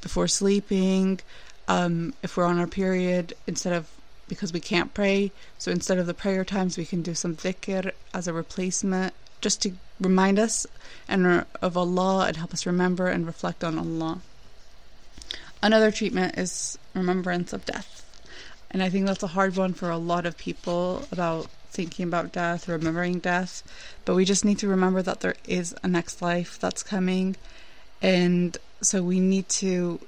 before 0.00 0.28
sleeping, 0.28 1.20
um, 1.66 2.14
if 2.22 2.36
we're 2.36 2.44
on 2.44 2.58
our 2.58 2.66
period, 2.66 3.34
instead 3.46 3.72
of 3.72 3.90
because 4.28 4.52
we 4.52 4.60
can't 4.60 4.94
pray. 4.94 5.32
So 5.58 5.70
instead 5.70 5.98
of 5.98 6.06
the 6.06 6.14
prayer 6.14 6.44
times, 6.44 6.76
we 6.76 6.84
can 6.84 7.02
do 7.02 7.14
some 7.14 7.34
dhikr 7.34 7.92
as 8.12 8.28
a 8.28 8.32
replacement, 8.32 9.14
just 9.40 9.62
to 9.62 9.72
remind 10.00 10.38
us 10.38 10.66
and 11.08 11.44
of 11.62 11.76
Allah 11.76 12.26
and 12.26 12.36
help 12.36 12.52
us 12.52 12.66
remember 12.66 13.08
and 13.08 13.26
reflect 13.26 13.64
on 13.64 13.78
Allah. 13.78 14.20
Another 15.62 15.90
treatment 15.90 16.38
is 16.38 16.78
remembrance 16.94 17.52
of 17.52 17.64
death. 17.64 18.04
And 18.70 18.82
I 18.82 18.90
think 18.90 19.06
that's 19.06 19.22
a 19.22 19.28
hard 19.28 19.56
one 19.56 19.72
for 19.72 19.90
a 19.90 19.96
lot 19.96 20.26
of 20.26 20.36
people 20.36 21.06
about 21.10 21.48
thinking 21.70 22.06
about 22.06 22.32
death, 22.32 22.68
remembering 22.68 23.18
death. 23.18 23.62
But 24.04 24.14
we 24.14 24.24
just 24.24 24.44
need 24.44 24.58
to 24.58 24.68
remember 24.68 25.02
that 25.02 25.20
there 25.20 25.36
is 25.46 25.74
a 25.82 25.88
next 25.88 26.20
life 26.22 26.58
that's 26.58 26.82
coming. 26.82 27.36
And 28.02 28.56
so 28.80 29.02
we 29.02 29.20
need 29.20 29.48
to 29.50 30.00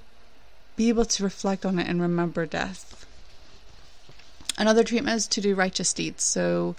be 0.77 0.89
able 0.89 1.05
to 1.05 1.23
reflect 1.23 1.67
on 1.67 1.79
it 1.79 1.87
and 1.87 2.01
remember 2.01 2.47
death. 2.47 3.07
Another 4.57 4.85
treatment 4.85 5.17
is 5.17 5.27
to 5.29 5.41
do 5.41 5.55
righteous 5.55 5.93
deeds. 5.93 6.25
So 6.25 6.77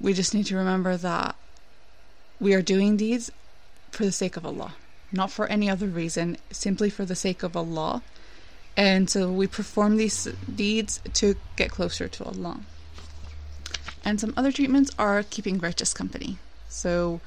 we 0.00 0.12
just 0.12 0.34
need 0.34 0.46
to 0.46 0.56
remember 0.56 0.96
that 0.96 1.36
we 2.38 2.54
are 2.54 2.62
doing 2.62 2.96
deeds 2.96 3.30
for 3.90 4.04
the 4.04 4.12
sake 4.12 4.36
of 4.36 4.46
Allah, 4.46 4.74
not 5.12 5.30
for 5.30 5.46
any 5.46 5.68
other 5.68 5.86
reason, 5.86 6.38
simply 6.50 6.88
for 6.88 7.04
the 7.04 7.14
sake 7.14 7.42
of 7.42 7.56
Allah. 7.56 8.02
And 8.76 9.10
so 9.10 9.30
we 9.30 9.46
perform 9.46 9.96
these 9.96 10.24
deeds 10.54 11.00
to 11.14 11.36
get 11.56 11.70
closer 11.70 12.08
to 12.08 12.24
Allah. 12.24 12.60
And 14.04 14.20
some 14.20 14.34
other 14.36 14.52
treatments 14.52 14.90
are 14.98 15.22
keeping 15.22 15.58
righteous 15.58 15.92
company. 15.92 16.38
So 16.68 17.20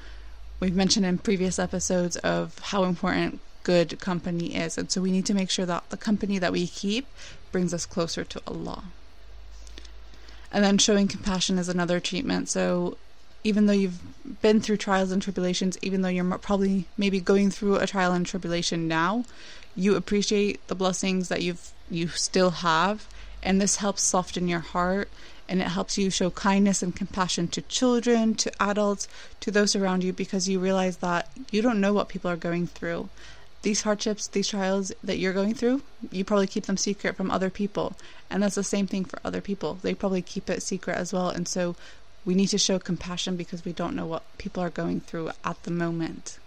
we've 0.60 0.74
mentioned 0.74 1.06
in 1.06 1.18
previous 1.18 1.58
episodes 1.58 2.16
of 2.16 2.58
how 2.58 2.84
important 2.84 3.40
good 3.62 3.98
company 4.00 4.54
is. 4.54 4.76
And 4.78 4.90
so 4.90 5.00
we 5.00 5.10
need 5.10 5.26
to 5.26 5.34
make 5.34 5.50
sure 5.50 5.66
that 5.66 5.90
the 5.90 5.96
company 5.96 6.38
that 6.38 6.52
we 6.52 6.66
keep 6.66 7.06
brings 7.52 7.72
us 7.72 7.86
closer 7.86 8.24
to 8.24 8.42
Allah. 8.46 8.84
And 10.52 10.62
then 10.62 10.78
showing 10.78 11.08
compassion 11.08 11.58
is 11.58 11.68
another 11.68 11.98
treatment. 11.98 12.48
So 12.48 12.96
even 13.42 13.66
though 13.66 13.72
you've 13.72 14.00
been 14.40 14.60
through 14.60 14.78
trials 14.78 15.10
and 15.10 15.20
tribulations, 15.20 15.76
even 15.82 16.02
though 16.02 16.08
you're 16.08 16.38
probably 16.38 16.86
maybe 16.96 17.20
going 17.20 17.50
through 17.50 17.76
a 17.76 17.86
trial 17.86 18.12
and 18.12 18.24
tribulation 18.24 18.88
now, 18.88 19.24
you 19.76 19.96
appreciate 19.96 20.66
the 20.68 20.74
blessings 20.74 21.28
that 21.28 21.42
you've 21.42 21.72
you 21.90 22.08
still 22.08 22.50
have, 22.50 23.06
and 23.44 23.60
this 23.60 23.76
helps 23.76 24.02
soften 24.02 24.48
your 24.48 24.60
heart 24.60 25.08
and 25.48 25.60
it 25.60 25.68
helps 25.68 25.98
you 25.98 26.10
show 26.10 26.30
kindness 26.30 26.82
and 26.82 26.96
compassion 26.96 27.46
to 27.48 27.60
children, 27.62 28.34
to 28.34 28.50
adults, 28.62 29.06
to 29.40 29.50
those 29.50 29.76
around 29.76 30.02
you 30.02 30.12
because 30.12 30.48
you 30.48 30.58
realize 30.58 30.96
that 30.98 31.30
you 31.50 31.60
don't 31.60 31.80
know 31.80 31.92
what 31.92 32.08
people 32.08 32.30
are 32.30 32.36
going 32.36 32.66
through 32.66 33.08
these 33.64 33.82
hardships, 33.82 34.28
these 34.28 34.48
trials 34.48 34.92
that 35.02 35.18
you're 35.18 35.32
going 35.32 35.54
through, 35.54 35.82
you 36.12 36.24
probably 36.24 36.46
keep 36.46 36.66
them 36.66 36.76
secret 36.76 37.16
from 37.16 37.30
other 37.30 37.50
people. 37.50 37.96
And 38.30 38.42
that's 38.42 38.54
the 38.54 38.62
same 38.62 38.86
thing 38.86 39.04
for 39.06 39.18
other 39.24 39.40
people. 39.40 39.78
They 39.82 39.94
probably 39.94 40.22
keep 40.22 40.48
it 40.48 40.62
secret 40.62 40.96
as 40.96 41.12
well. 41.12 41.30
And 41.30 41.48
so 41.48 41.74
we 42.24 42.34
need 42.34 42.48
to 42.48 42.58
show 42.58 42.78
compassion 42.78 43.36
because 43.36 43.64
we 43.64 43.72
don't 43.72 43.96
know 43.96 44.06
what 44.06 44.22
people 44.38 44.62
are 44.62 44.70
going 44.70 45.00
through 45.00 45.30
at 45.44 45.60
the 45.64 45.70
moment 45.70 46.38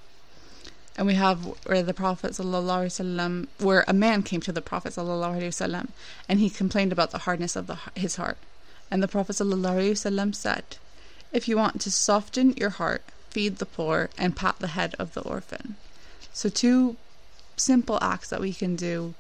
And 0.96 1.06
we 1.06 1.14
have 1.14 1.44
where 1.66 1.82
the 1.82 1.94
Prophet 1.94 2.32
وسلم, 2.32 3.48
where 3.58 3.84
a 3.88 3.94
man 3.94 4.22
came 4.22 4.40
to 4.42 4.52
the 4.52 4.60
Prophet 4.60 4.92
وسلم, 4.92 5.88
and 6.28 6.38
he 6.38 6.50
complained 6.50 6.92
about 6.92 7.10
the 7.10 7.18
hardness 7.18 7.56
of 7.56 7.66
the, 7.66 7.78
his 7.94 8.16
heart. 8.16 8.38
And 8.90 9.02
the 9.02 9.08
Prophet 9.08 9.36
وسلم, 9.36 10.34
said, 10.34 10.64
If 11.32 11.48
you 11.48 11.56
want 11.56 11.80
to 11.80 11.90
soften 11.90 12.52
your 12.52 12.70
heart, 12.70 13.02
feed 13.30 13.56
the 13.56 13.66
poor 13.66 14.10
and 14.18 14.36
pat 14.36 14.58
the 14.58 14.68
head 14.68 14.94
of 14.98 15.14
the 15.14 15.22
orphan. 15.22 15.76
So, 16.34 16.48
two 16.48 16.96
simple 17.56 17.98
acts 18.02 18.28
that 18.28 18.40
we 18.40 18.52
can 18.52 18.76
do 18.76 19.14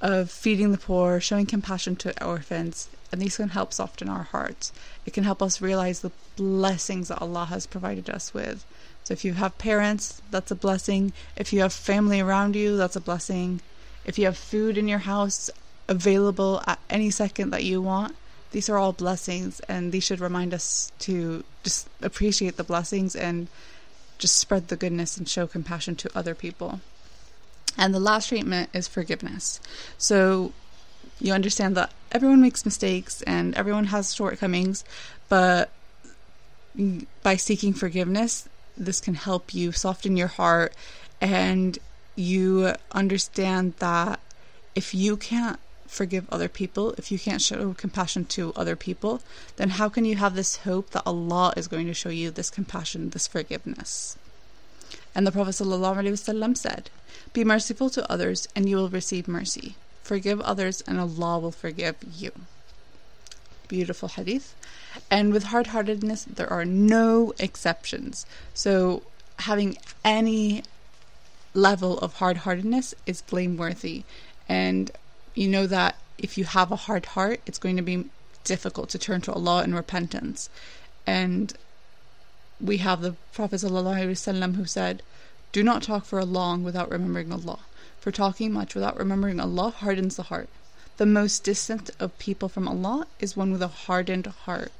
of 0.00 0.30
feeding 0.30 0.72
the 0.72 0.78
poor, 0.78 1.20
showing 1.20 1.46
compassion 1.46 1.96
to 1.96 2.24
orphans, 2.24 2.88
and 3.12 3.20
these 3.20 3.36
can 3.36 3.50
help 3.50 3.72
soften 3.72 4.08
our 4.08 4.24
hearts. 4.24 4.72
It 5.04 5.12
can 5.12 5.24
help 5.24 5.42
us 5.42 5.60
realize 5.60 6.00
the 6.00 6.12
blessings 6.36 7.08
that 7.08 7.20
Allah 7.20 7.46
has 7.46 7.66
provided 7.66 8.08
us 8.08 8.32
with. 8.32 8.64
so 9.05 9.13
if 9.13 9.23
you 9.23 9.33
have 9.33 9.57
parents, 9.59 10.21
that's 10.31 10.51
a 10.51 10.55
blessing. 10.55 11.13
If 11.37 11.53
you 11.53 11.61
have 11.61 11.71
family 11.71 12.19
around 12.19 12.55
you, 12.55 12.75
that's 12.75 12.95
a 12.95 13.01
blessing. 13.01 13.61
If 14.03 14.17
you 14.19 14.25
have 14.25 14.37
food 14.37 14.77
in 14.77 14.87
your 14.87 14.99
house 14.99 15.49
available 15.87 16.61
at 16.65 16.79
any 16.89 17.11
second 17.11 17.51
that 17.51 17.63
you 17.63 17.81
want, 17.81 18.15
these 18.51 18.67
are 18.67 18.77
all 18.77 18.93
blessings 18.93 19.59
and 19.61 19.91
these 19.91 20.03
should 20.03 20.19
remind 20.19 20.53
us 20.53 20.91
to 20.99 21.43
just 21.63 21.87
appreciate 22.01 22.57
the 22.57 22.63
blessings 22.63 23.15
and 23.15 23.47
just 24.17 24.35
spread 24.39 24.69
the 24.69 24.75
goodness 24.75 25.17
and 25.17 25.29
show 25.29 25.45
compassion 25.45 25.95
to 25.97 26.17
other 26.17 26.33
people. 26.33 26.81
And 27.77 27.93
the 27.93 27.99
last 27.99 28.29
treatment 28.29 28.69
is 28.73 28.87
forgiveness. 28.87 29.59
So 29.97 30.53
you 31.19 31.33
understand 31.33 31.75
that 31.77 31.91
everyone 32.11 32.41
makes 32.41 32.65
mistakes 32.65 33.21
and 33.23 33.53
everyone 33.55 33.85
has 33.85 34.15
shortcomings, 34.15 34.83
but 35.29 35.69
by 37.21 37.35
seeking 37.35 37.73
forgiveness, 37.73 38.49
this 38.77 38.99
can 39.01 39.15
help 39.15 39.53
you 39.53 39.71
soften 39.71 40.17
your 40.17 40.27
heart 40.27 40.73
and 41.21 41.79
you 42.15 42.73
understand 42.91 43.73
that 43.79 44.19
if 44.73 44.93
you 44.93 45.17
can't 45.17 45.59
forgive 45.87 46.27
other 46.29 46.49
people, 46.49 46.93
if 46.97 47.11
you 47.11 47.19
can't 47.19 47.41
show 47.41 47.73
compassion 47.73 48.25
to 48.25 48.53
other 48.55 48.75
people, 48.75 49.21
then 49.55 49.69
how 49.69 49.87
can 49.87 50.05
you 50.05 50.15
have 50.15 50.35
this 50.35 50.57
hope 50.57 50.89
that 50.91 51.03
Allah 51.05 51.53
is 51.55 51.67
going 51.67 51.87
to 51.87 51.93
show 51.93 52.09
you 52.09 52.31
this 52.31 52.49
compassion, 52.49 53.11
this 53.11 53.27
forgiveness? 53.27 54.17
And 55.13 55.25
the 55.25 55.31
Prophet 55.31 55.51
ﷺ 55.51 56.57
said, 56.57 56.89
be 57.35 57.43
merciful 57.43 57.89
to 57.89 58.09
others, 58.09 58.47
and 58.55 58.69
you 58.69 58.77
will 58.77 58.87
receive 58.87 59.27
mercy. 59.27 59.75
Forgive 60.03 60.39
others, 60.41 60.81
and 60.87 60.99
Allah 60.99 61.39
will 61.39 61.51
forgive 61.51 61.95
you. 62.17 62.31
Beautiful 63.67 64.07
hadith. 64.07 64.55
And 65.09 65.33
with 65.33 65.45
hard 65.45 65.67
heartedness, 65.67 66.23
there 66.25 66.51
are 66.51 66.65
no 66.65 67.33
exceptions. 67.39 68.25
So, 68.53 69.03
having 69.39 69.77
any 70.03 70.63
level 71.53 71.97
of 71.99 72.15
hard 72.15 72.37
heartedness 72.37 72.93
is 73.05 73.21
blameworthy. 73.21 74.03
And 74.47 74.91
you 75.33 75.47
know 75.47 75.67
that 75.67 75.95
if 76.17 76.37
you 76.37 76.45
have 76.45 76.71
a 76.71 76.75
hard 76.75 77.07
heart, 77.07 77.41
it's 77.45 77.57
going 77.57 77.75
to 77.77 77.81
be 77.81 78.05
difficult 78.43 78.89
to 78.89 78.99
turn 78.99 79.21
to 79.21 79.33
Allah 79.33 79.63
in 79.63 79.73
repentance. 79.73 80.49
And 81.05 81.53
we 82.61 82.77
have 82.77 83.01
the 83.01 83.15
Prophet 83.33 83.57
ﷺ 83.57 84.55
who 84.55 84.65
said, 84.65 85.01
do 85.51 85.63
not 85.63 85.83
talk 85.83 86.05
for 86.05 86.19
a 86.19 86.25
long 86.25 86.63
without 86.63 86.91
remembering 86.91 87.31
Allah, 87.31 87.59
for 87.99 88.11
talking 88.11 88.51
much 88.51 88.75
without 88.75 88.97
remembering 88.97 89.39
Allah 89.39 89.69
hardens 89.69 90.17
the 90.17 90.23
heart. 90.23 90.49
The 90.97 91.05
most 91.05 91.43
distant 91.43 91.89
of 91.99 92.17
people 92.19 92.49
from 92.49 92.67
Allah 92.67 93.07
is 93.19 93.35
one 93.35 93.51
with 93.51 93.61
a 93.61 93.67
hardened 93.67 94.27
heart. 94.27 94.71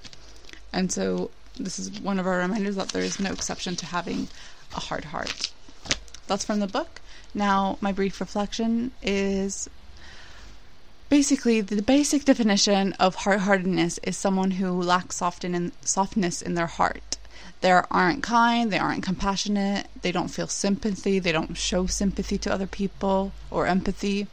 And 0.72 0.92
so, 0.92 1.32
this 1.58 1.80
is 1.80 2.00
one 2.02 2.20
of 2.20 2.28
our 2.28 2.38
reminders 2.40 2.76
that 2.76 2.90
there 2.90 3.02
is 3.04 3.20
no 3.20 3.32
exception 3.32 3.76
to 3.78 3.86
having 3.86 4.28
a 4.76 4.80
hard 4.80 5.06
heart. 5.06 5.52
That's 6.28 6.46
from 6.46 6.60
the 6.60 6.68
book. 6.68 7.02
Now, 7.34 7.78
my 7.82 7.92
brief 7.92 8.20
reflection 8.20 8.92
is 9.02 9.70
basically 11.10 11.62
the 11.62 11.82
basic 11.82 12.26
definition 12.26 12.94
of 12.94 13.16
hard 13.16 13.42
heartedness 13.42 14.00
is 14.00 14.18
someone 14.18 14.52
who 14.52 14.82
lacks 14.82 15.18
softness 15.18 16.42
in 16.42 16.56
their 16.56 16.68
heart 16.68 17.16
they 17.62 17.72
aren't 17.72 18.22
kind, 18.22 18.72
they 18.72 18.78
aren't 18.78 19.04
compassionate, 19.04 19.88
they 20.02 20.12
don't 20.12 20.28
feel 20.28 20.48
sympathy, 20.48 21.20
they 21.20 21.32
don't 21.32 21.58
show 21.58 21.88
sympathy 21.88 22.38
to 22.38 22.54
other 22.54 22.68
people 22.68 23.32
or 23.50 23.66
empathy. 23.66 24.28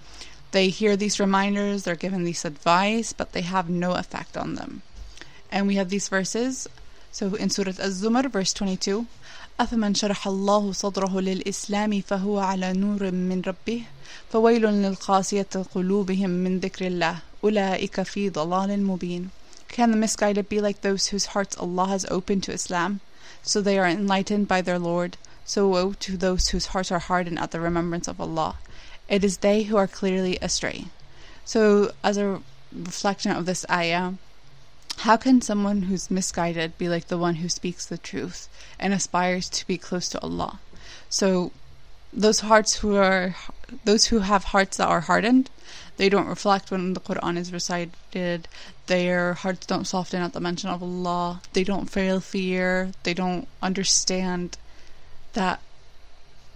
They 0.51 0.69
hear 0.69 0.95
these 0.95 1.19
reminders, 1.19 1.83
they're 1.83 1.95
given 1.95 2.23
this 2.23 2.45
advice, 2.45 3.13
but 3.13 3.33
they 3.33 3.41
have 3.41 3.69
no 3.69 3.93
effect 3.93 4.37
on 4.37 4.55
them. 4.55 4.81
And 5.51 5.67
we 5.67 5.75
have 5.75 5.89
these 5.89 6.09
verses. 6.09 6.67
So 7.11 7.35
in 7.35 7.49
Surah 7.49 7.73
Az-Zumar, 7.79 8.29
verse 8.29 8.53
22, 8.53 9.05
أفمن 9.59 9.95
شرح 9.95 10.27
الله 10.27 10.71
صدره 10.73 11.19
للإسلام 11.19 12.01
فهو 12.01 12.39
على 12.39 12.73
نور 12.73 13.11
من 13.11 13.41
ربه 13.41 13.83
فويل 14.31 14.61
للقاسية 14.61 15.65
قلوبهم 15.75 16.29
من 16.29 16.59
ذكر 16.59 16.87
الله 16.87 17.19
أولئك 17.43 18.01
في 18.01 18.29
ضلال 18.29 18.83
مبين 18.83 19.29
Can 19.69 19.91
the 19.91 19.97
misguided 19.97 20.47
be 20.47 20.61
like 20.61 20.81
those 20.81 21.07
whose 21.07 21.27
hearts 21.27 21.57
Allah 21.57 21.87
has 21.87 22.05
opened 22.05 22.43
to 22.43 22.53
Islam? 22.53 23.01
so 23.47 23.61
they 23.61 23.79
are 23.79 23.87
enlightened 23.87 24.47
by 24.47 24.61
their 24.61 24.77
Lord. 24.77 25.15
So 25.45 25.69
woe 25.69 25.93
to 25.93 26.17
those 26.17 26.49
whose 26.49 26.67
hearts 26.67 26.91
are 26.91 26.99
hardened 26.99 27.39
at 27.39 27.51
the 27.51 27.61
remembrance 27.61 28.07
of 28.07 28.19
Allah. 28.19 28.57
It 29.12 29.22
is 29.22 29.36
they 29.36 29.64
who 29.64 29.76
are 29.76 29.86
clearly 29.86 30.38
astray. 30.40 30.86
So, 31.44 31.92
as 32.02 32.16
a 32.16 32.40
reflection 32.72 33.30
of 33.30 33.44
this 33.44 33.66
ayah, 33.70 34.14
How 35.04 35.16
can 35.18 35.42
someone 35.42 35.82
who's 35.82 36.10
misguided 36.10 36.78
be 36.78 36.88
like 36.88 37.08
the 37.08 37.18
one 37.18 37.36
who 37.36 37.48
speaks 37.48 37.84
the 37.84 37.98
truth 37.98 38.48
and 38.78 38.94
aspires 38.94 39.50
to 39.50 39.66
be 39.66 39.76
close 39.76 40.08
to 40.10 40.20
Allah? 40.22 40.60
So 41.10 41.52
those 42.12 42.40
hearts 42.40 42.76
who 42.76 42.96
are 42.96 43.34
those 43.84 44.06
who 44.06 44.20
have 44.20 44.44
hearts 44.44 44.76
that 44.76 44.88
are 44.88 45.00
hardened, 45.00 45.50
they 45.96 46.08
don't 46.08 46.26
reflect 46.26 46.70
when 46.70 46.94
the 46.94 47.00
Quran 47.00 47.36
is 47.36 47.52
recited. 47.52 48.48
Their 48.86 49.34
hearts 49.34 49.66
don't 49.66 49.86
soften 49.86 50.22
at 50.22 50.32
the 50.32 50.40
mention 50.40 50.70
of 50.70 50.82
Allah. 50.82 51.42
They 51.52 51.64
don't 51.64 51.90
feel 51.90 52.20
fear. 52.20 52.92
They 53.02 53.14
don't 53.14 53.48
understand 53.60 54.56
that 55.34 55.60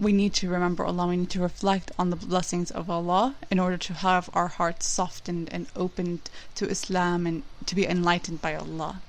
we 0.00 0.12
need 0.12 0.34
to 0.34 0.48
remember 0.48 0.84
Allah. 0.84 1.06
We 1.06 1.16
need 1.16 1.30
to 1.30 1.40
reflect 1.40 1.92
on 1.98 2.10
the 2.10 2.16
blessings 2.16 2.70
of 2.70 2.90
Allah 2.90 3.36
in 3.50 3.58
order 3.60 3.78
to 3.78 3.94
have 3.94 4.28
our 4.34 4.48
hearts 4.48 4.88
softened 4.88 5.48
and 5.52 5.66
opened 5.76 6.28
to 6.56 6.68
Islam 6.68 7.26
and 7.26 7.42
to 7.66 7.74
be 7.74 7.86
enlightened 7.86 8.42
by 8.42 8.54
Allah. 8.56 9.00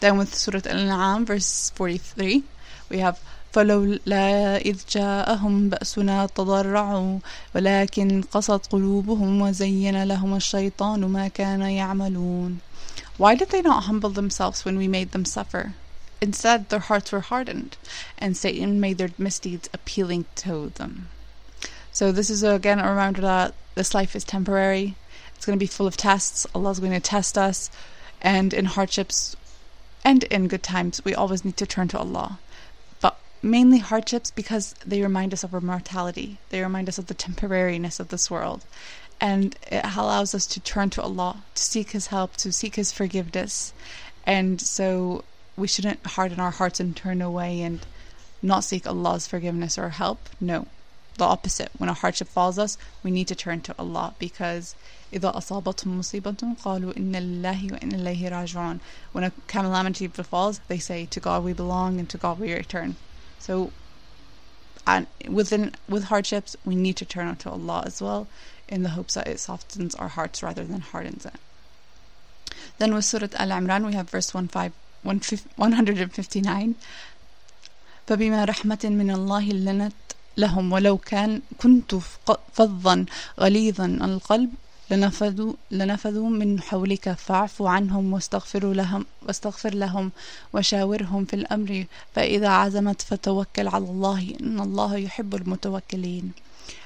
Then 0.00 0.18
with 0.18 0.34
Surah 0.34 0.62
Al-An'am, 0.66 1.26
verse 1.26 1.70
43, 1.70 2.42
we 2.88 2.98
have 2.98 3.20
فلولا 3.52 4.56
إذ 4.62 4.78
جاءهم 4.88 5.68
بأسنا 5.70 6.26
تضرعوا 6.26 7.18
ولكن 7.54 8.22
قصت 8.22 8.66
قلوبهم 8.66 9.42
وزين 9.42 10.04
لهم 10.04 10.34
الشيطان 10.34 11.00
ما 11.00 11.28
كان 11.28 11.60
يعملون 11.60 12.58
Why 13.18 13.34
did 13.34 13.50
they 13.50 13.60
not 13.60 13.84
humble 13.84 14.10
themselves 14.10 14.64
when 14.64 14.78
we 14.78 14.88
made 14.88 15.10
them 15.10 15.24
suffer? 15.24 15.74
Instead, 16.21 16.69
their 16.69 16.79
hearts 16.79 17.11
were 17.11 17.21
hardened, 17.21 17.77
and 18.17 18.35
Satan 18.35 18.79
made 18.79 18.97
their 18.97 19.11
misdeeds 19.17 19.69
appealing 19.73 20.25
to 20.35 20.69
them. 20.75 21.09
So, 21.91 22.11
this 22.11 22.29
is 22.29 22.43
again 22.43 22.79
a 22.79 22.89
reminder 22.89 23.21
that 23.21 23.53
this 23.75 23.93
life 23.93 24.15
is 24.15 24.23
temporary. 24.23 24.95
It's 25.35 25.45
going 25.45 25.57
to 25.57 25.63
be 25.63 25.67
full 25.67 25.87
of 25.87 25.97
tests. 25.97 26.47
Allah 26.55 26.71
is 26.71 26.79
going 26.79 26.91
to 26.93 26.99
test 26.99 27.37
us, 27.37 27.69
and 28.21 28.53
in 28.53 28.65
hardships 28.65 29.35
and 30.05 30.23
in 30.25 30.47
good 30.47 30.61
times, 30.61 31.03
we 31.03 31.15
always 31.15 31.43
need 31.43 31.57
to 31.57 31.65
turn 31.65 31.87
to 31.87 31.97
Allah 31.97 32.37
But 33.01 33.17
mainly 33.41 33.79
hardships 33.79 34.29
because 34.29 34.73
they 34.85 35.01
remind 35.01 35.33
us 35.33 35.43
of 35.43 35.51
our 35.51 35.61
mortality. 35.61 36.37
They 36.49 36.61
remind 36.61 36.87
us 36.87 36.99
of 36.99 37.07
the 37.07 37.15
temporariness 37.15 37.99
of 37.99 38.09
this 38.09 38.29
world. 38.29 38.65
And 39.19 39.55
it 39.71 39.83
allows 39.83 40.35
us 40.35 40.45
to 40.47 40.59
turn 40.59 40.91
to 40.91 41.01
Allah, 41.01 41.43
to 41.55 41.63
seek 41.63 41.91
His 41.91 42.07
help, 42.07 42.37
to 42.37 42.51
seek 42.51 42.75
His 42.75 42.91
forgiveness. 42.91 43.73
And 44.27 44.61
so 44.61 45.23
we 45.56 45.68
shouldn't 45.68 46.04
harden 46.06 46.40
our 46.40 46.50
hearts 46.50 46.80
and 46.80 46.96
turn 46.96 47.20
away 47.20 47.60
and 47.62 47.80
not 48.42 48.64
seek 48.64 48.86
Allah's 48.86 49.26
forgiveness 49.26 49.78
or 49.78 49.90
help. 49.90 50.28
No, 50.40 50.66
the 51.18 51.24
opposite. 51.24 51.70
When 51.76 51.90
a 51.90 51.94
hardship 51.94 52.28
falls 52.28 52.58
us, 52.58 52.78
we 53.02 53.10
need 53.10 53.28
to 53.28 53.34
turn 53.34 53.60
to 53.62 53.74
Allah 53.78 54.14
because 54.18 54.74
إذا 55.12 55.36
أصابتهم 55.36 55.98
مصيبة 55.98 56.56
قالوا 56.62 56.96
إن 56.96 57.14
الله 57.14 57.70
وإن 57.72 57.92
إليه 57.92 58.30
راجعون. 58.30 58.80
When 59.12 59.24
a 59.24 59.32
calamity 59.48 60.06
befalls, 60.06 60.60
they 60.68 60.78
say, 60.78 61.06
To 61.06 61.20
God 61.20 61.44
we 61.44 61.52
belong 61.52 61.98
and 61.98 62.08
to 62.10 62.18
God 62.18 62.38
we 62.38 62.54
return. 62.54 62.96
So, 63.38 63.72
and 64.86 65.08
within 65.28 65.74
with 65.88 66.04
hardships, 66.04 66.56
we 66.64 66.76
need 66.76 66.96
to 66.98 67.04
turn 67.04 67.34
to 67.34 67.50
Allah 67.50 67.82
as 67.86 68.00
well, 68.00 68.28
in 68.68 68.82
the 68.84 68.90
hopes 68.90 69.14
that 69.14 69.26
it 69.26 69.40
softens 69.40 69.94
our 69.96 70.08
hearts 70.08 70.42
rather 70.42 70.64
than 70.64 70.80
hardens 70.80 71.26
it. 71.26 71.34
Then 72.78 72.94
with 72.94 73.04
Surah 73.04 73.28
Al 73.34 73.48
Imran, 73.48 73.84
we 73.84 73.94
have 73.94 74.08
verse 74.08 74.32
159. 75.05 76.73
فبما 78.07 78.45
رحمة 78.45 78.79
من 78.83 79.11
الله 79.11 79.49
لنت 79.49 79.93
لهم 80.37 80.71
ولو 80.71 80.97
كان 80.97 81.41
كنت 81.57 81.95
فظا 82.53 83.05
غليظا 83.39 83.85
القلب 83.85 84.49
لنفذوا 84.91 85.53
لنفذوا 85.71 86.29
من 86.29 86.61
حولك 86.61 87.13
فاعف 87.13 87.61
عنهم 87.61 88.13
واستغفر 88.13 88.73
لهم 88.73 89.05
واستغفر 89.27 89.73
لهم 89.73 90.11
وشاورهم 90.53 91.25
في 91.25 91.35
الأمر 91.35 91.85
فإذا 92.15 92.49
عزمت 92.49 93.01
فتوكل 93.01 93.67
على 93.67 93.83
الله 93.83 94.35
إن 94.41 94.59
الله 94.59 94.97
يحب 94.97 95.35
المتوكلين 95.35 96.31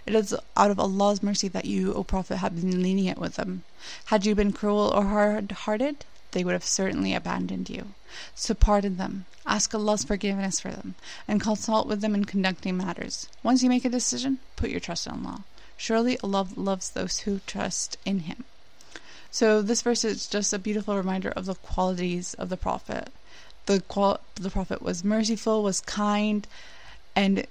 It 0.05 0.15
is 0.15 0.35
out 0.57 0.71
of 0.71 0.79
Allah's 0.79 1.23
mercy 1.23 1.47
that 1.49 1.65
you, 1.65 1.93
O 1.93 2.03
Prophet, 2.03 2.37
have 2.37 2.55
been 2.59 2.81
lenient 2.81 3.17
with 3.17 3.35
them. 3.35 3.63
Had 4.05 4.25
you 4.25 4.35
been 4.35 4.51
cruel 4.51 4.91
or 4.93 5.05
hard-hearted, 5.05 6.03
they 6.31 6.43
would 6.43 6.53
have 6.53 6.63
certainly 6.63 7.13
abandoned 7.13 7.69
you. 7.69 7.87
So 8.35 8.53
pardon 8.53 8.97
them, 8.97 9.25
ask 9.45 9.73
Allah's 9.73 10.03
forgiveness 10.03 10.59
for 10.59 10.69
them, 10.71 10.95
and 11.27 11.41
consult 11.41 11.87
with 11.87 12.01
them 12.01 12.15
in 12.15 12.25
conducting 12.25 12.77
matters. 12.77 13.27
Once 13.43 13.63
you 13.63 13.69
make 13.69 13.85
a 13.85 13.89
decision, 13.89 14.39
put 14.55 14.69
your 14.69 14.79
trust 14.79 15.07
in 15.07 15.13
Allah. 15.13 15.43
Surely 15.77 16.19
Allah 16.19 16.47
loves 16.55 16.89
those 16.89 17.19
who 17.19 17.39
trust 17.47 17.97
in 18.05 18.19
Him. 18.21 18.43
So 19.31 19.61
this 19.61 19.81
verse 19.81 20.03
is 20.03 20.27
just 20.27 20.53
a 20.53 20.59
beautiful 20.59 20.97
reminder 20.97 21.29
of 21.29 21.45
the 21.45 21.55
qualities 21.55 22.33
of 22.35 22.49
the 22.49 22.57
Prophet. 22.57 23.09
The 23.65 23.81
qual- 23.81 24.19
the 24.35 24.49
Prophet 24.49 24.81
was 24.81 25.03
merciful, 25.03 25.63
was 25.63 25.81
kind, 25.81 26.47
and 27.15 27.45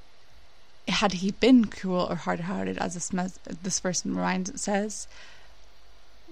had 0.89 1.15
he 1.15 1.31
been 1.31 1.67
cruel 1.67 2.07
or 2.11 2.17
hard-hearted, 2.17 2.79
as 2.79 2.95
this, 2.95 3.13
mes- 3.13 3.39
this 3.63 3.79
verse 3.79 4.05
reminds 4.05 4.61
says, 4.61 5.07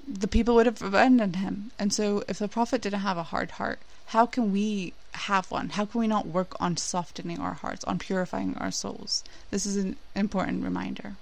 the 0.06 0.28
people 0.28 0.54
would 0.54 0.66
have 0.66 0.82
abandoned 0.82 1.36
him. 1.36 1.70
And 1.78 1.92
so, 1.92 2.22
if 2.28 2.38
the 2.38 2.48
Prophet 2.48 2.82
didn't 2.82 3.00
have 3.00 3.18
a 3.18 3.24
hard 3.24 3.52
heart, 3.52 3.80
how 4.06 4.26
can 4.26 4.52
we 4.52 4.92
have 5.12 5.50
one? 5.50 5.70
How 5.70 5.84
can 5.84 6.00
we 6.00 6.06
not 6.06 6.26
work 6.26 6.54
on 6.60 6.76
softening 6.76 7.40
our 7.40 7.54
hearts, 7.54 7.84
on 7.84 7.98
purifying 7.98 8.56
our 8.58 8.70
souls? 8.70 9.24
This 9.50 9.66
is 9.66 9.76
an 9.76 9.96
important 10.14 10.62
reminder. 10.62 11.16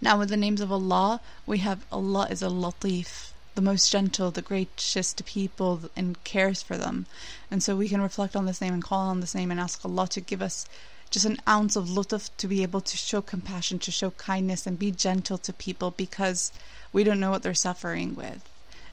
Now, 0.00 0.18
with 0.18 0.28
the 0.28 0.36
names 0.36 0.60
of 0.60 0.70
Allah, 0.70 1.20
we 1.46 1.58
have 1.58 1.84
Allah 1.90 2.28
is 2.30 2.42
a 2.42 2.46
Latif, 2.46 3.32
the 3.54 3.62
most 3.62 3.90
gentle, 3.90 4.30
the 4.30 4.42
gracious 4.42 5.12
to 5.14 5.24
people, 5.24 5.90
and 5.96 6.22
cares 6.22 6.62
for 6.62 6.76
them. 6.76 7.06
And 7.50 7.62
so 7.62 7.74
we 7.74 7.88
can 7.88 8.00
reflect 8.00 8.36
on 8.36 8.46
this 8.46 8.60
name 8.60 8.74
and 8.74 8.82
call 8.82 9.08
on 9.08 9.20
this 9.20 9.34
name 9.34 9.50
and 9.50 9.58
ask 9.58 9.84
Allah 9.84 10.06
to 10.08 10.20
give 10.20 10.42
us 10.42 10.66
just 11.10 11.26
an 11.26 11.38
ounce 11.48 11.76
of 11.76 11.86
lutf 11.88 12.30
to 12.36 12.46
be 12.46 12.62
able 12.62 12.80
to 12.80 12.96
show 12.96 13.20
compassion, 13.20 13.78
to 13.80 13.90
show 13.90 14.10
kindness, 14.12 14.66
and 14.66 14.78
be 14.78 14.90
gentle 14.90 15.38
to 15.38 15.52
people 15.52 15.90
because 15.90 16.52
we 16.92 17.04
don't 17.04 17.20
know 17.20 17.30
what 17.30 17.42
they're 17.42 17.54
suffering 17.54 18.14
with. 18.14 18.48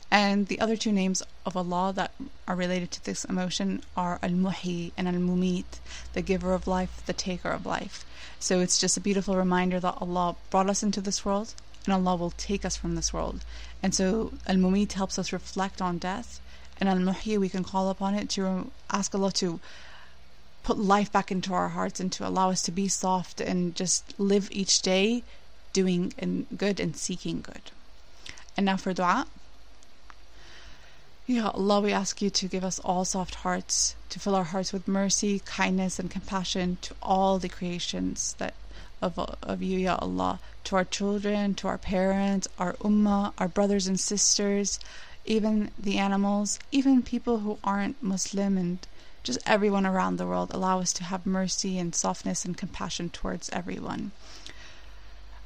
And 0.10 0.48
the 0.48 0.60
other 0.60 0.78
two 0.78 0.92
names 0.92 1.22
of 1.46 1.58
Allah 1.58 1.92
that 1.96 2.12
are 2.48 2.56
related 2.56 2.92
to 2.92 3.06
this 3.06 3.26
emotion 3.26 3.82
are 3.96 4.20
Al 4.24 4.30
Muhi 4.30 4.92
and 4.98 5.08
Al 5.08 5.16
Mumit, 5.16 5.80
the 6.14 6.22
giver 6.22 6.54
of 6.54 6.66
life, 6.66 7.04
the 7.06 7.14
taker 7.14 7.50
of 7.50 7.66
life. 7.66 8.06
So 8.40 8.62
it's 8.62 8.78
just 8.78 8.98
a 8.98 9.02
beautiful 9.02 9.36
reminder 9.36 9.80
that 9.80 9.98
Allah 10.00 10.36
brought 10.50 10.70
us 10.70 10.82
into 10.82 11.02
this 11.02 11.26
world 11.26 11.54
and 11.86 11.94
Allah 11.94 12.16
will 12.16 12.32
take 12.32 12.66
us 12.66 12.76
from 12.76 12.96
this 12.96 13.14
world. 13.14 13.44
And 13.82 13.96
so 13.96 14.34
Al 14.46 14.56
Mumit 14.56 14.94
helps 14.94 15.18
us 15.18 15.34
reflect 15.34 15.82
on 15.82 15.98
death, 15.98 16.40
and 16.80 16.90
Al 16.90 16.98
Muhi 16.98 17.38
we 17.38 17.50
can 17.50 17.64
call 17.64 17.90
upon 17.90 18.14
it 18.14 18.30
to 18.32 18.72
ask 18.90 19.16
Allah 19.16 19.32
to 19.34 19.60
put 20.68 20.78
life 20.78 21.10
back 21.14 21.32
into 21.32 21.54
our 21.54 21.70
hearts 21.70 22.02
and 22.02 22.12
to 22.12 22.28
allow 22.28 22.50
us 22.50 22.62
to 22.62 22.74
be 22.74 22.90
soft 22.90 23.40
and 23.40 23.74
just 23.74 24.14
live 24.20 24.50
each 24.52 24.82
day 24.82 25.24
doing 25.72 26.12
good 26.58 26.78
and 26.82 26.98
seeking 26.98 27.40
good. 27.40 27.72
And 28.58 28.66
now 28.66 28.76
for 28.76 28.94
dua. 28.94 29.28
Ya 31.26 31.52
Allah, 31.52 31.80
we 31.80 31.94
ask 31.94 32.22
you 32.22 32.30
to 32.30 32.50
give 32.50 32.66
us 32.66 32.80
all 32.80 33.06
soft 33.06 33.36
hearts, 33.36 33.96
to 34.10 34.20
fill 34.20 34.36
our 34.36 34.50
hearts 34.52 34.74
with 34.74 34.90
mercy, 34.90 35.42
kindness, 35.46 36.00
and 36.00 36.12
compassion 36.12 36.78
to 36.82 36.94
all 37.02 37.40
the 37.40 37.48
creations 37.48 38.36
that 38.38 38.54
of, 39.02 39.18
of 39.42 39.64
you, 39.64 39.78
Ya 39.80 39.96
Allah, 40.02 40.42
to 40.66 40.76
our 40.76 40.84
children, 40.84 41.56
to 41.56 41.70
our 41.70 41.78
parents, 41.78 42.46
our 42.60 42.74
ummah, 42.74 43.32
our 43.38 43.48
brothers 43.48 43.88
and 43.88 43.98
sisters, 43.98 44.82
even 45.24 45.72
the 45.80 45.98
animals, 45.98 46.60
even 46.74 47.04
people 47.04 47.40
who 47.40 47.58
aren't 47.64 48.04
Muslim, 48.04 48.58
and 48.58 48.80
just 49.28 49.40
everyone 49.46 49.86
around 49.86 50.18
the 50.18 50.26
world. 50.26 50.52
Allow 50.54 50.80
us 50.80 50.92
to 50.94 51.04
have 51.04 51.26
mercy 51.26 51.78
and 51.78 51.94
softness 51.94 52.46
and 52.46 52.58
compassion 52.58 53.10
towards 53.10 53.50
everyone 53.52 54.12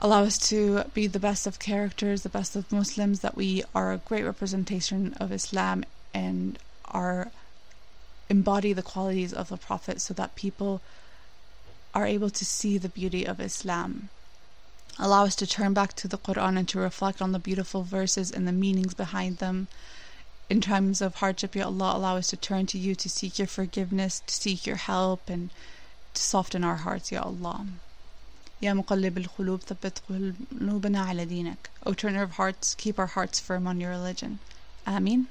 allow 0.02 0.24
us 0.24 0.38
to 0.50 0.84
be 0.94 1.08
the 1.08 1.20
best 1.20 1.46
of 1.46 1.60
characters, 1.60 2.24
the 2.24 2.30
best 2.30 2.56
of 2.56 2.72
Muslims, 2.72 3.20
that 3.20 3.38
we 3.38 3.64
are 3.76 3.94
a 3.94 4.00
great 4.00 4.26
representation 4.26 5.14
of 5.20 5.32
Islam 5.32 5.86
and 6.14 6.58
are 6.86 7.32
embody 8.30 8.74
the 8.74 8.82
qualities 8.82 9.32
of 9.32 9.50
the 9.50 9.58
Prophet 9.58 10.02
so 10.02 10.14
that 10.16 10.36
people 10.36 10.82
are 11.94 12.08
able 12.08 12.30
to 12.30 12.46
see 12.46 12.78
the 12.78 12.90
beauty 12.90 13.26
of 13.26 13.40
Islam. 13.40 14.10
Allow 14.98 15.26
us 15.26 15.36
to 15.36 15.48
turn 15.48 15.74
back 15.74 15.94
to 15.94 16.08
the 16.08 16.18
Quran 16.18 16.58
and 16.58 16.68
to 16.70 16.80
reflect 16.80 17.22
on 17.22 17.32
the 17.32 17.40
beautiful 17.40 17.84
verses 17.84 18.32
and 18.32 18.48
the 18.48 18.52
meanings 18.52 18.94
behind 18.94 19.38
them 19.38 19.68
in 20.52 20.60
times 20.60 21.00
of 21.02 21.16
hardship, 21.16 21.56
Ya 21.56 21.66
Allah, 21.66 21.96
allow 21.96 22.18
us 22.18 22.28
to 22.28 22.36
turn 22.36 22.66
to 22.66 22.78
you 22.78 22.94
to 22.94 23.08
seek 23.10 23.40
your 23.40 23.48
forgiveness, 23.48 24.22
to 24.28 24.34
seek 24.34 24.68
your 24.68 24.76
help, 24.76 25.30
and 25.30 25.50
to 26.14 26.22
soften 26.22 26.62
our 26.66 26.76
hearts, 26.76 27.10
Ya 27.10 27.22
Allah. 27.22 27.68
Ya 28.60 28.74
Muqallib 28.74 29.16
al 29.16 29.30
Qulub, 29.36 29.64
Thabbat 29.64 30.02
ala 30.12 31.26
Dinak. 31.26 31.70
O 31.86 31.94
Turner 31.94 32.24
of 32.24 32.32
Hearts, 32.32 32.76
keep 32.76 33.00
our 33.00 33.08
hearts 33.08 33.40
firm 33.40 33.66
on 33.66 33.80
your 33.80 33.92
religion. 33.92 34.40
Ameen. 34.86 35.28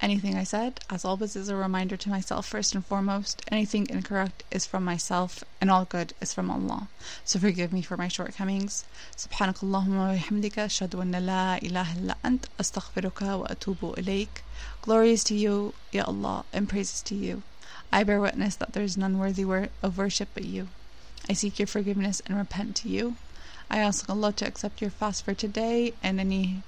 Anything 0.00 0.36
I 0.36 0.44
said, 0.44 0.80
as 0.90 1.04
always, 1.04 1.36
is 1.36 1.48
a 1.48 1.56
reminder 1.56 1.96
to 1.96 2.10
myself 2.10 2.46
first 2.46 2.74
and 2.74 2.84
foremost. 2.84 3.42
Anything 3.50 3.86
incorrect 3.88 4.44
is 4.50 4.66
from 4.66 4.84
myself, 4.84 5.42
and 5.60 5.70
all 5.70 5.84
good 5.84 6.12
is 6.20 6.34
from 6.34 6.50
Allah. 6.50 6.88
So 7.24 7.38
forgive 7.38 7.72
me 7.72 7.82
for 7.82 7.96
my 7.96 8.08
shortcomings. 8.08 8.84
سبحانك 9.16 9.62
اللهم 9.62 9.96
وبحمدك 9.96 10.58
أشهد 10.58 10.94
أن 10.94 11.12
لا 11.12 11.58
إله 11.62 11.96
إلا 11.96 12.14
أنت 12.24 12.44
أستغفرك 12.60 13.22
وأتوب 13.22 13.98
إليك. 13.98 14.42
Glory 14.82 15.12
is 15.12 15.24
to 15.24 15.34
you, 15.34 15.72
Ya 15.92 16.04
Allah, 16.06 16.44
and 16.52 16.68
praises 16.68 17.02
to 17.02 17.14
you. 17.14 17.42
I 17.92 18.04
bear 18.04 18.20
witness 18.20 18.56
that 18.56 18.74
there 18.74 18.82
is 18.82 18.96
none 18.96 19.18
worthy 19.18 19.44
of 19.82 19.98
worship 19.98 20.28
but 20.34 20.44
you. 20.44 20.68
I 21.28 21.32
seek 21.32 21.58
your 21.58 21.66
forgiveness 21.66 22.20
and 22.26 22.36
repent 22.36 22.76
to 22.76 22.88
you. 22.88 23.16
I 23.70 23.78
ask 23.78 24.08
Allah 24.08 24.32
to 24.34 24.46
accept 24.46 24.80
your 24.80 24.90
fast 24.90 25.24
for 25.24 25.34
today 25.34 25.94
and 26.02 26.20
any 26.20 26.62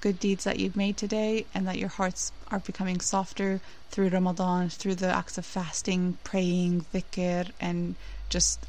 good 0.00 0.18
deeds 0.20 0.44
that 0.44 0.58
you've 0.58 0.76
made 0.76 0.96
today, 0.96 1.46
and 1.54 1.66
that 1.66 1.78
your 1.78 1.88
hearts 1.88 2.32
are 2.50 2.58
becoming 2.60 3.00
softer 3.00 3.60
through 3.90 4.08
Ramadan, 4.08 4.68
through 4.68 4.96
the 4.96 5.08
acts 5.08 5.38
of 5.38 5.46
fasting, 5.46 6.18
praying, 6.24 6.84
dhikr, 6.92 7.50
and 7.60 7.94
just 8.28 8.66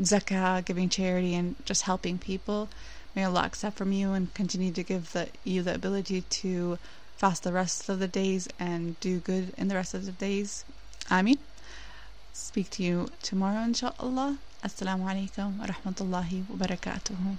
zakah, 0.00 0.64
giving 0.64 0.88
charity, 0.88 1.34
and 1.34 1.56
just 1.64 1.82
helping 1.82 2.18
people. 2.18 2.68
May 3.14 3.24
Allah 3.24 3.44
accept 3.44 3.76
from 3.76 3.92
you 3.92 4.12
and 4.12 4.32
continue 4.34 4.72
to 4.72 4.82
give 4.82 5.12
the, 5.12 5.28
you 5.44 5.62
the 5.62 5.74
ability 5.74 6.22
to 6.22 6.78
fast 7.16 7.44
the 7.44 7.52
rest 7.52 7.88
of 7.88 8.00
the 8.00 8.08
days 8.08 8.48
and 8.58 8.98
do 9.00 9.18
good 9.20 9.52
in 9.56 9.68
the 9.68 9.76
rest 9.76 9.94
of 9.94 10.04
the 10.04 10.12
days. 10.12 10.64
Ameen. 11.10 11.38
Speak 12.32 12.70
to 12.70 12.82
you 12.82 13.08
tomorrow, 13.22 13.62
inshallah. 13.62 14.38
Assalamu 14.64 15.04
alaikum 15.04 15.58
wa 15.58 15.66
rahmatullahi 15.66 16.48
wa 16.48 16.56
barakatuhu. 16.56 17.36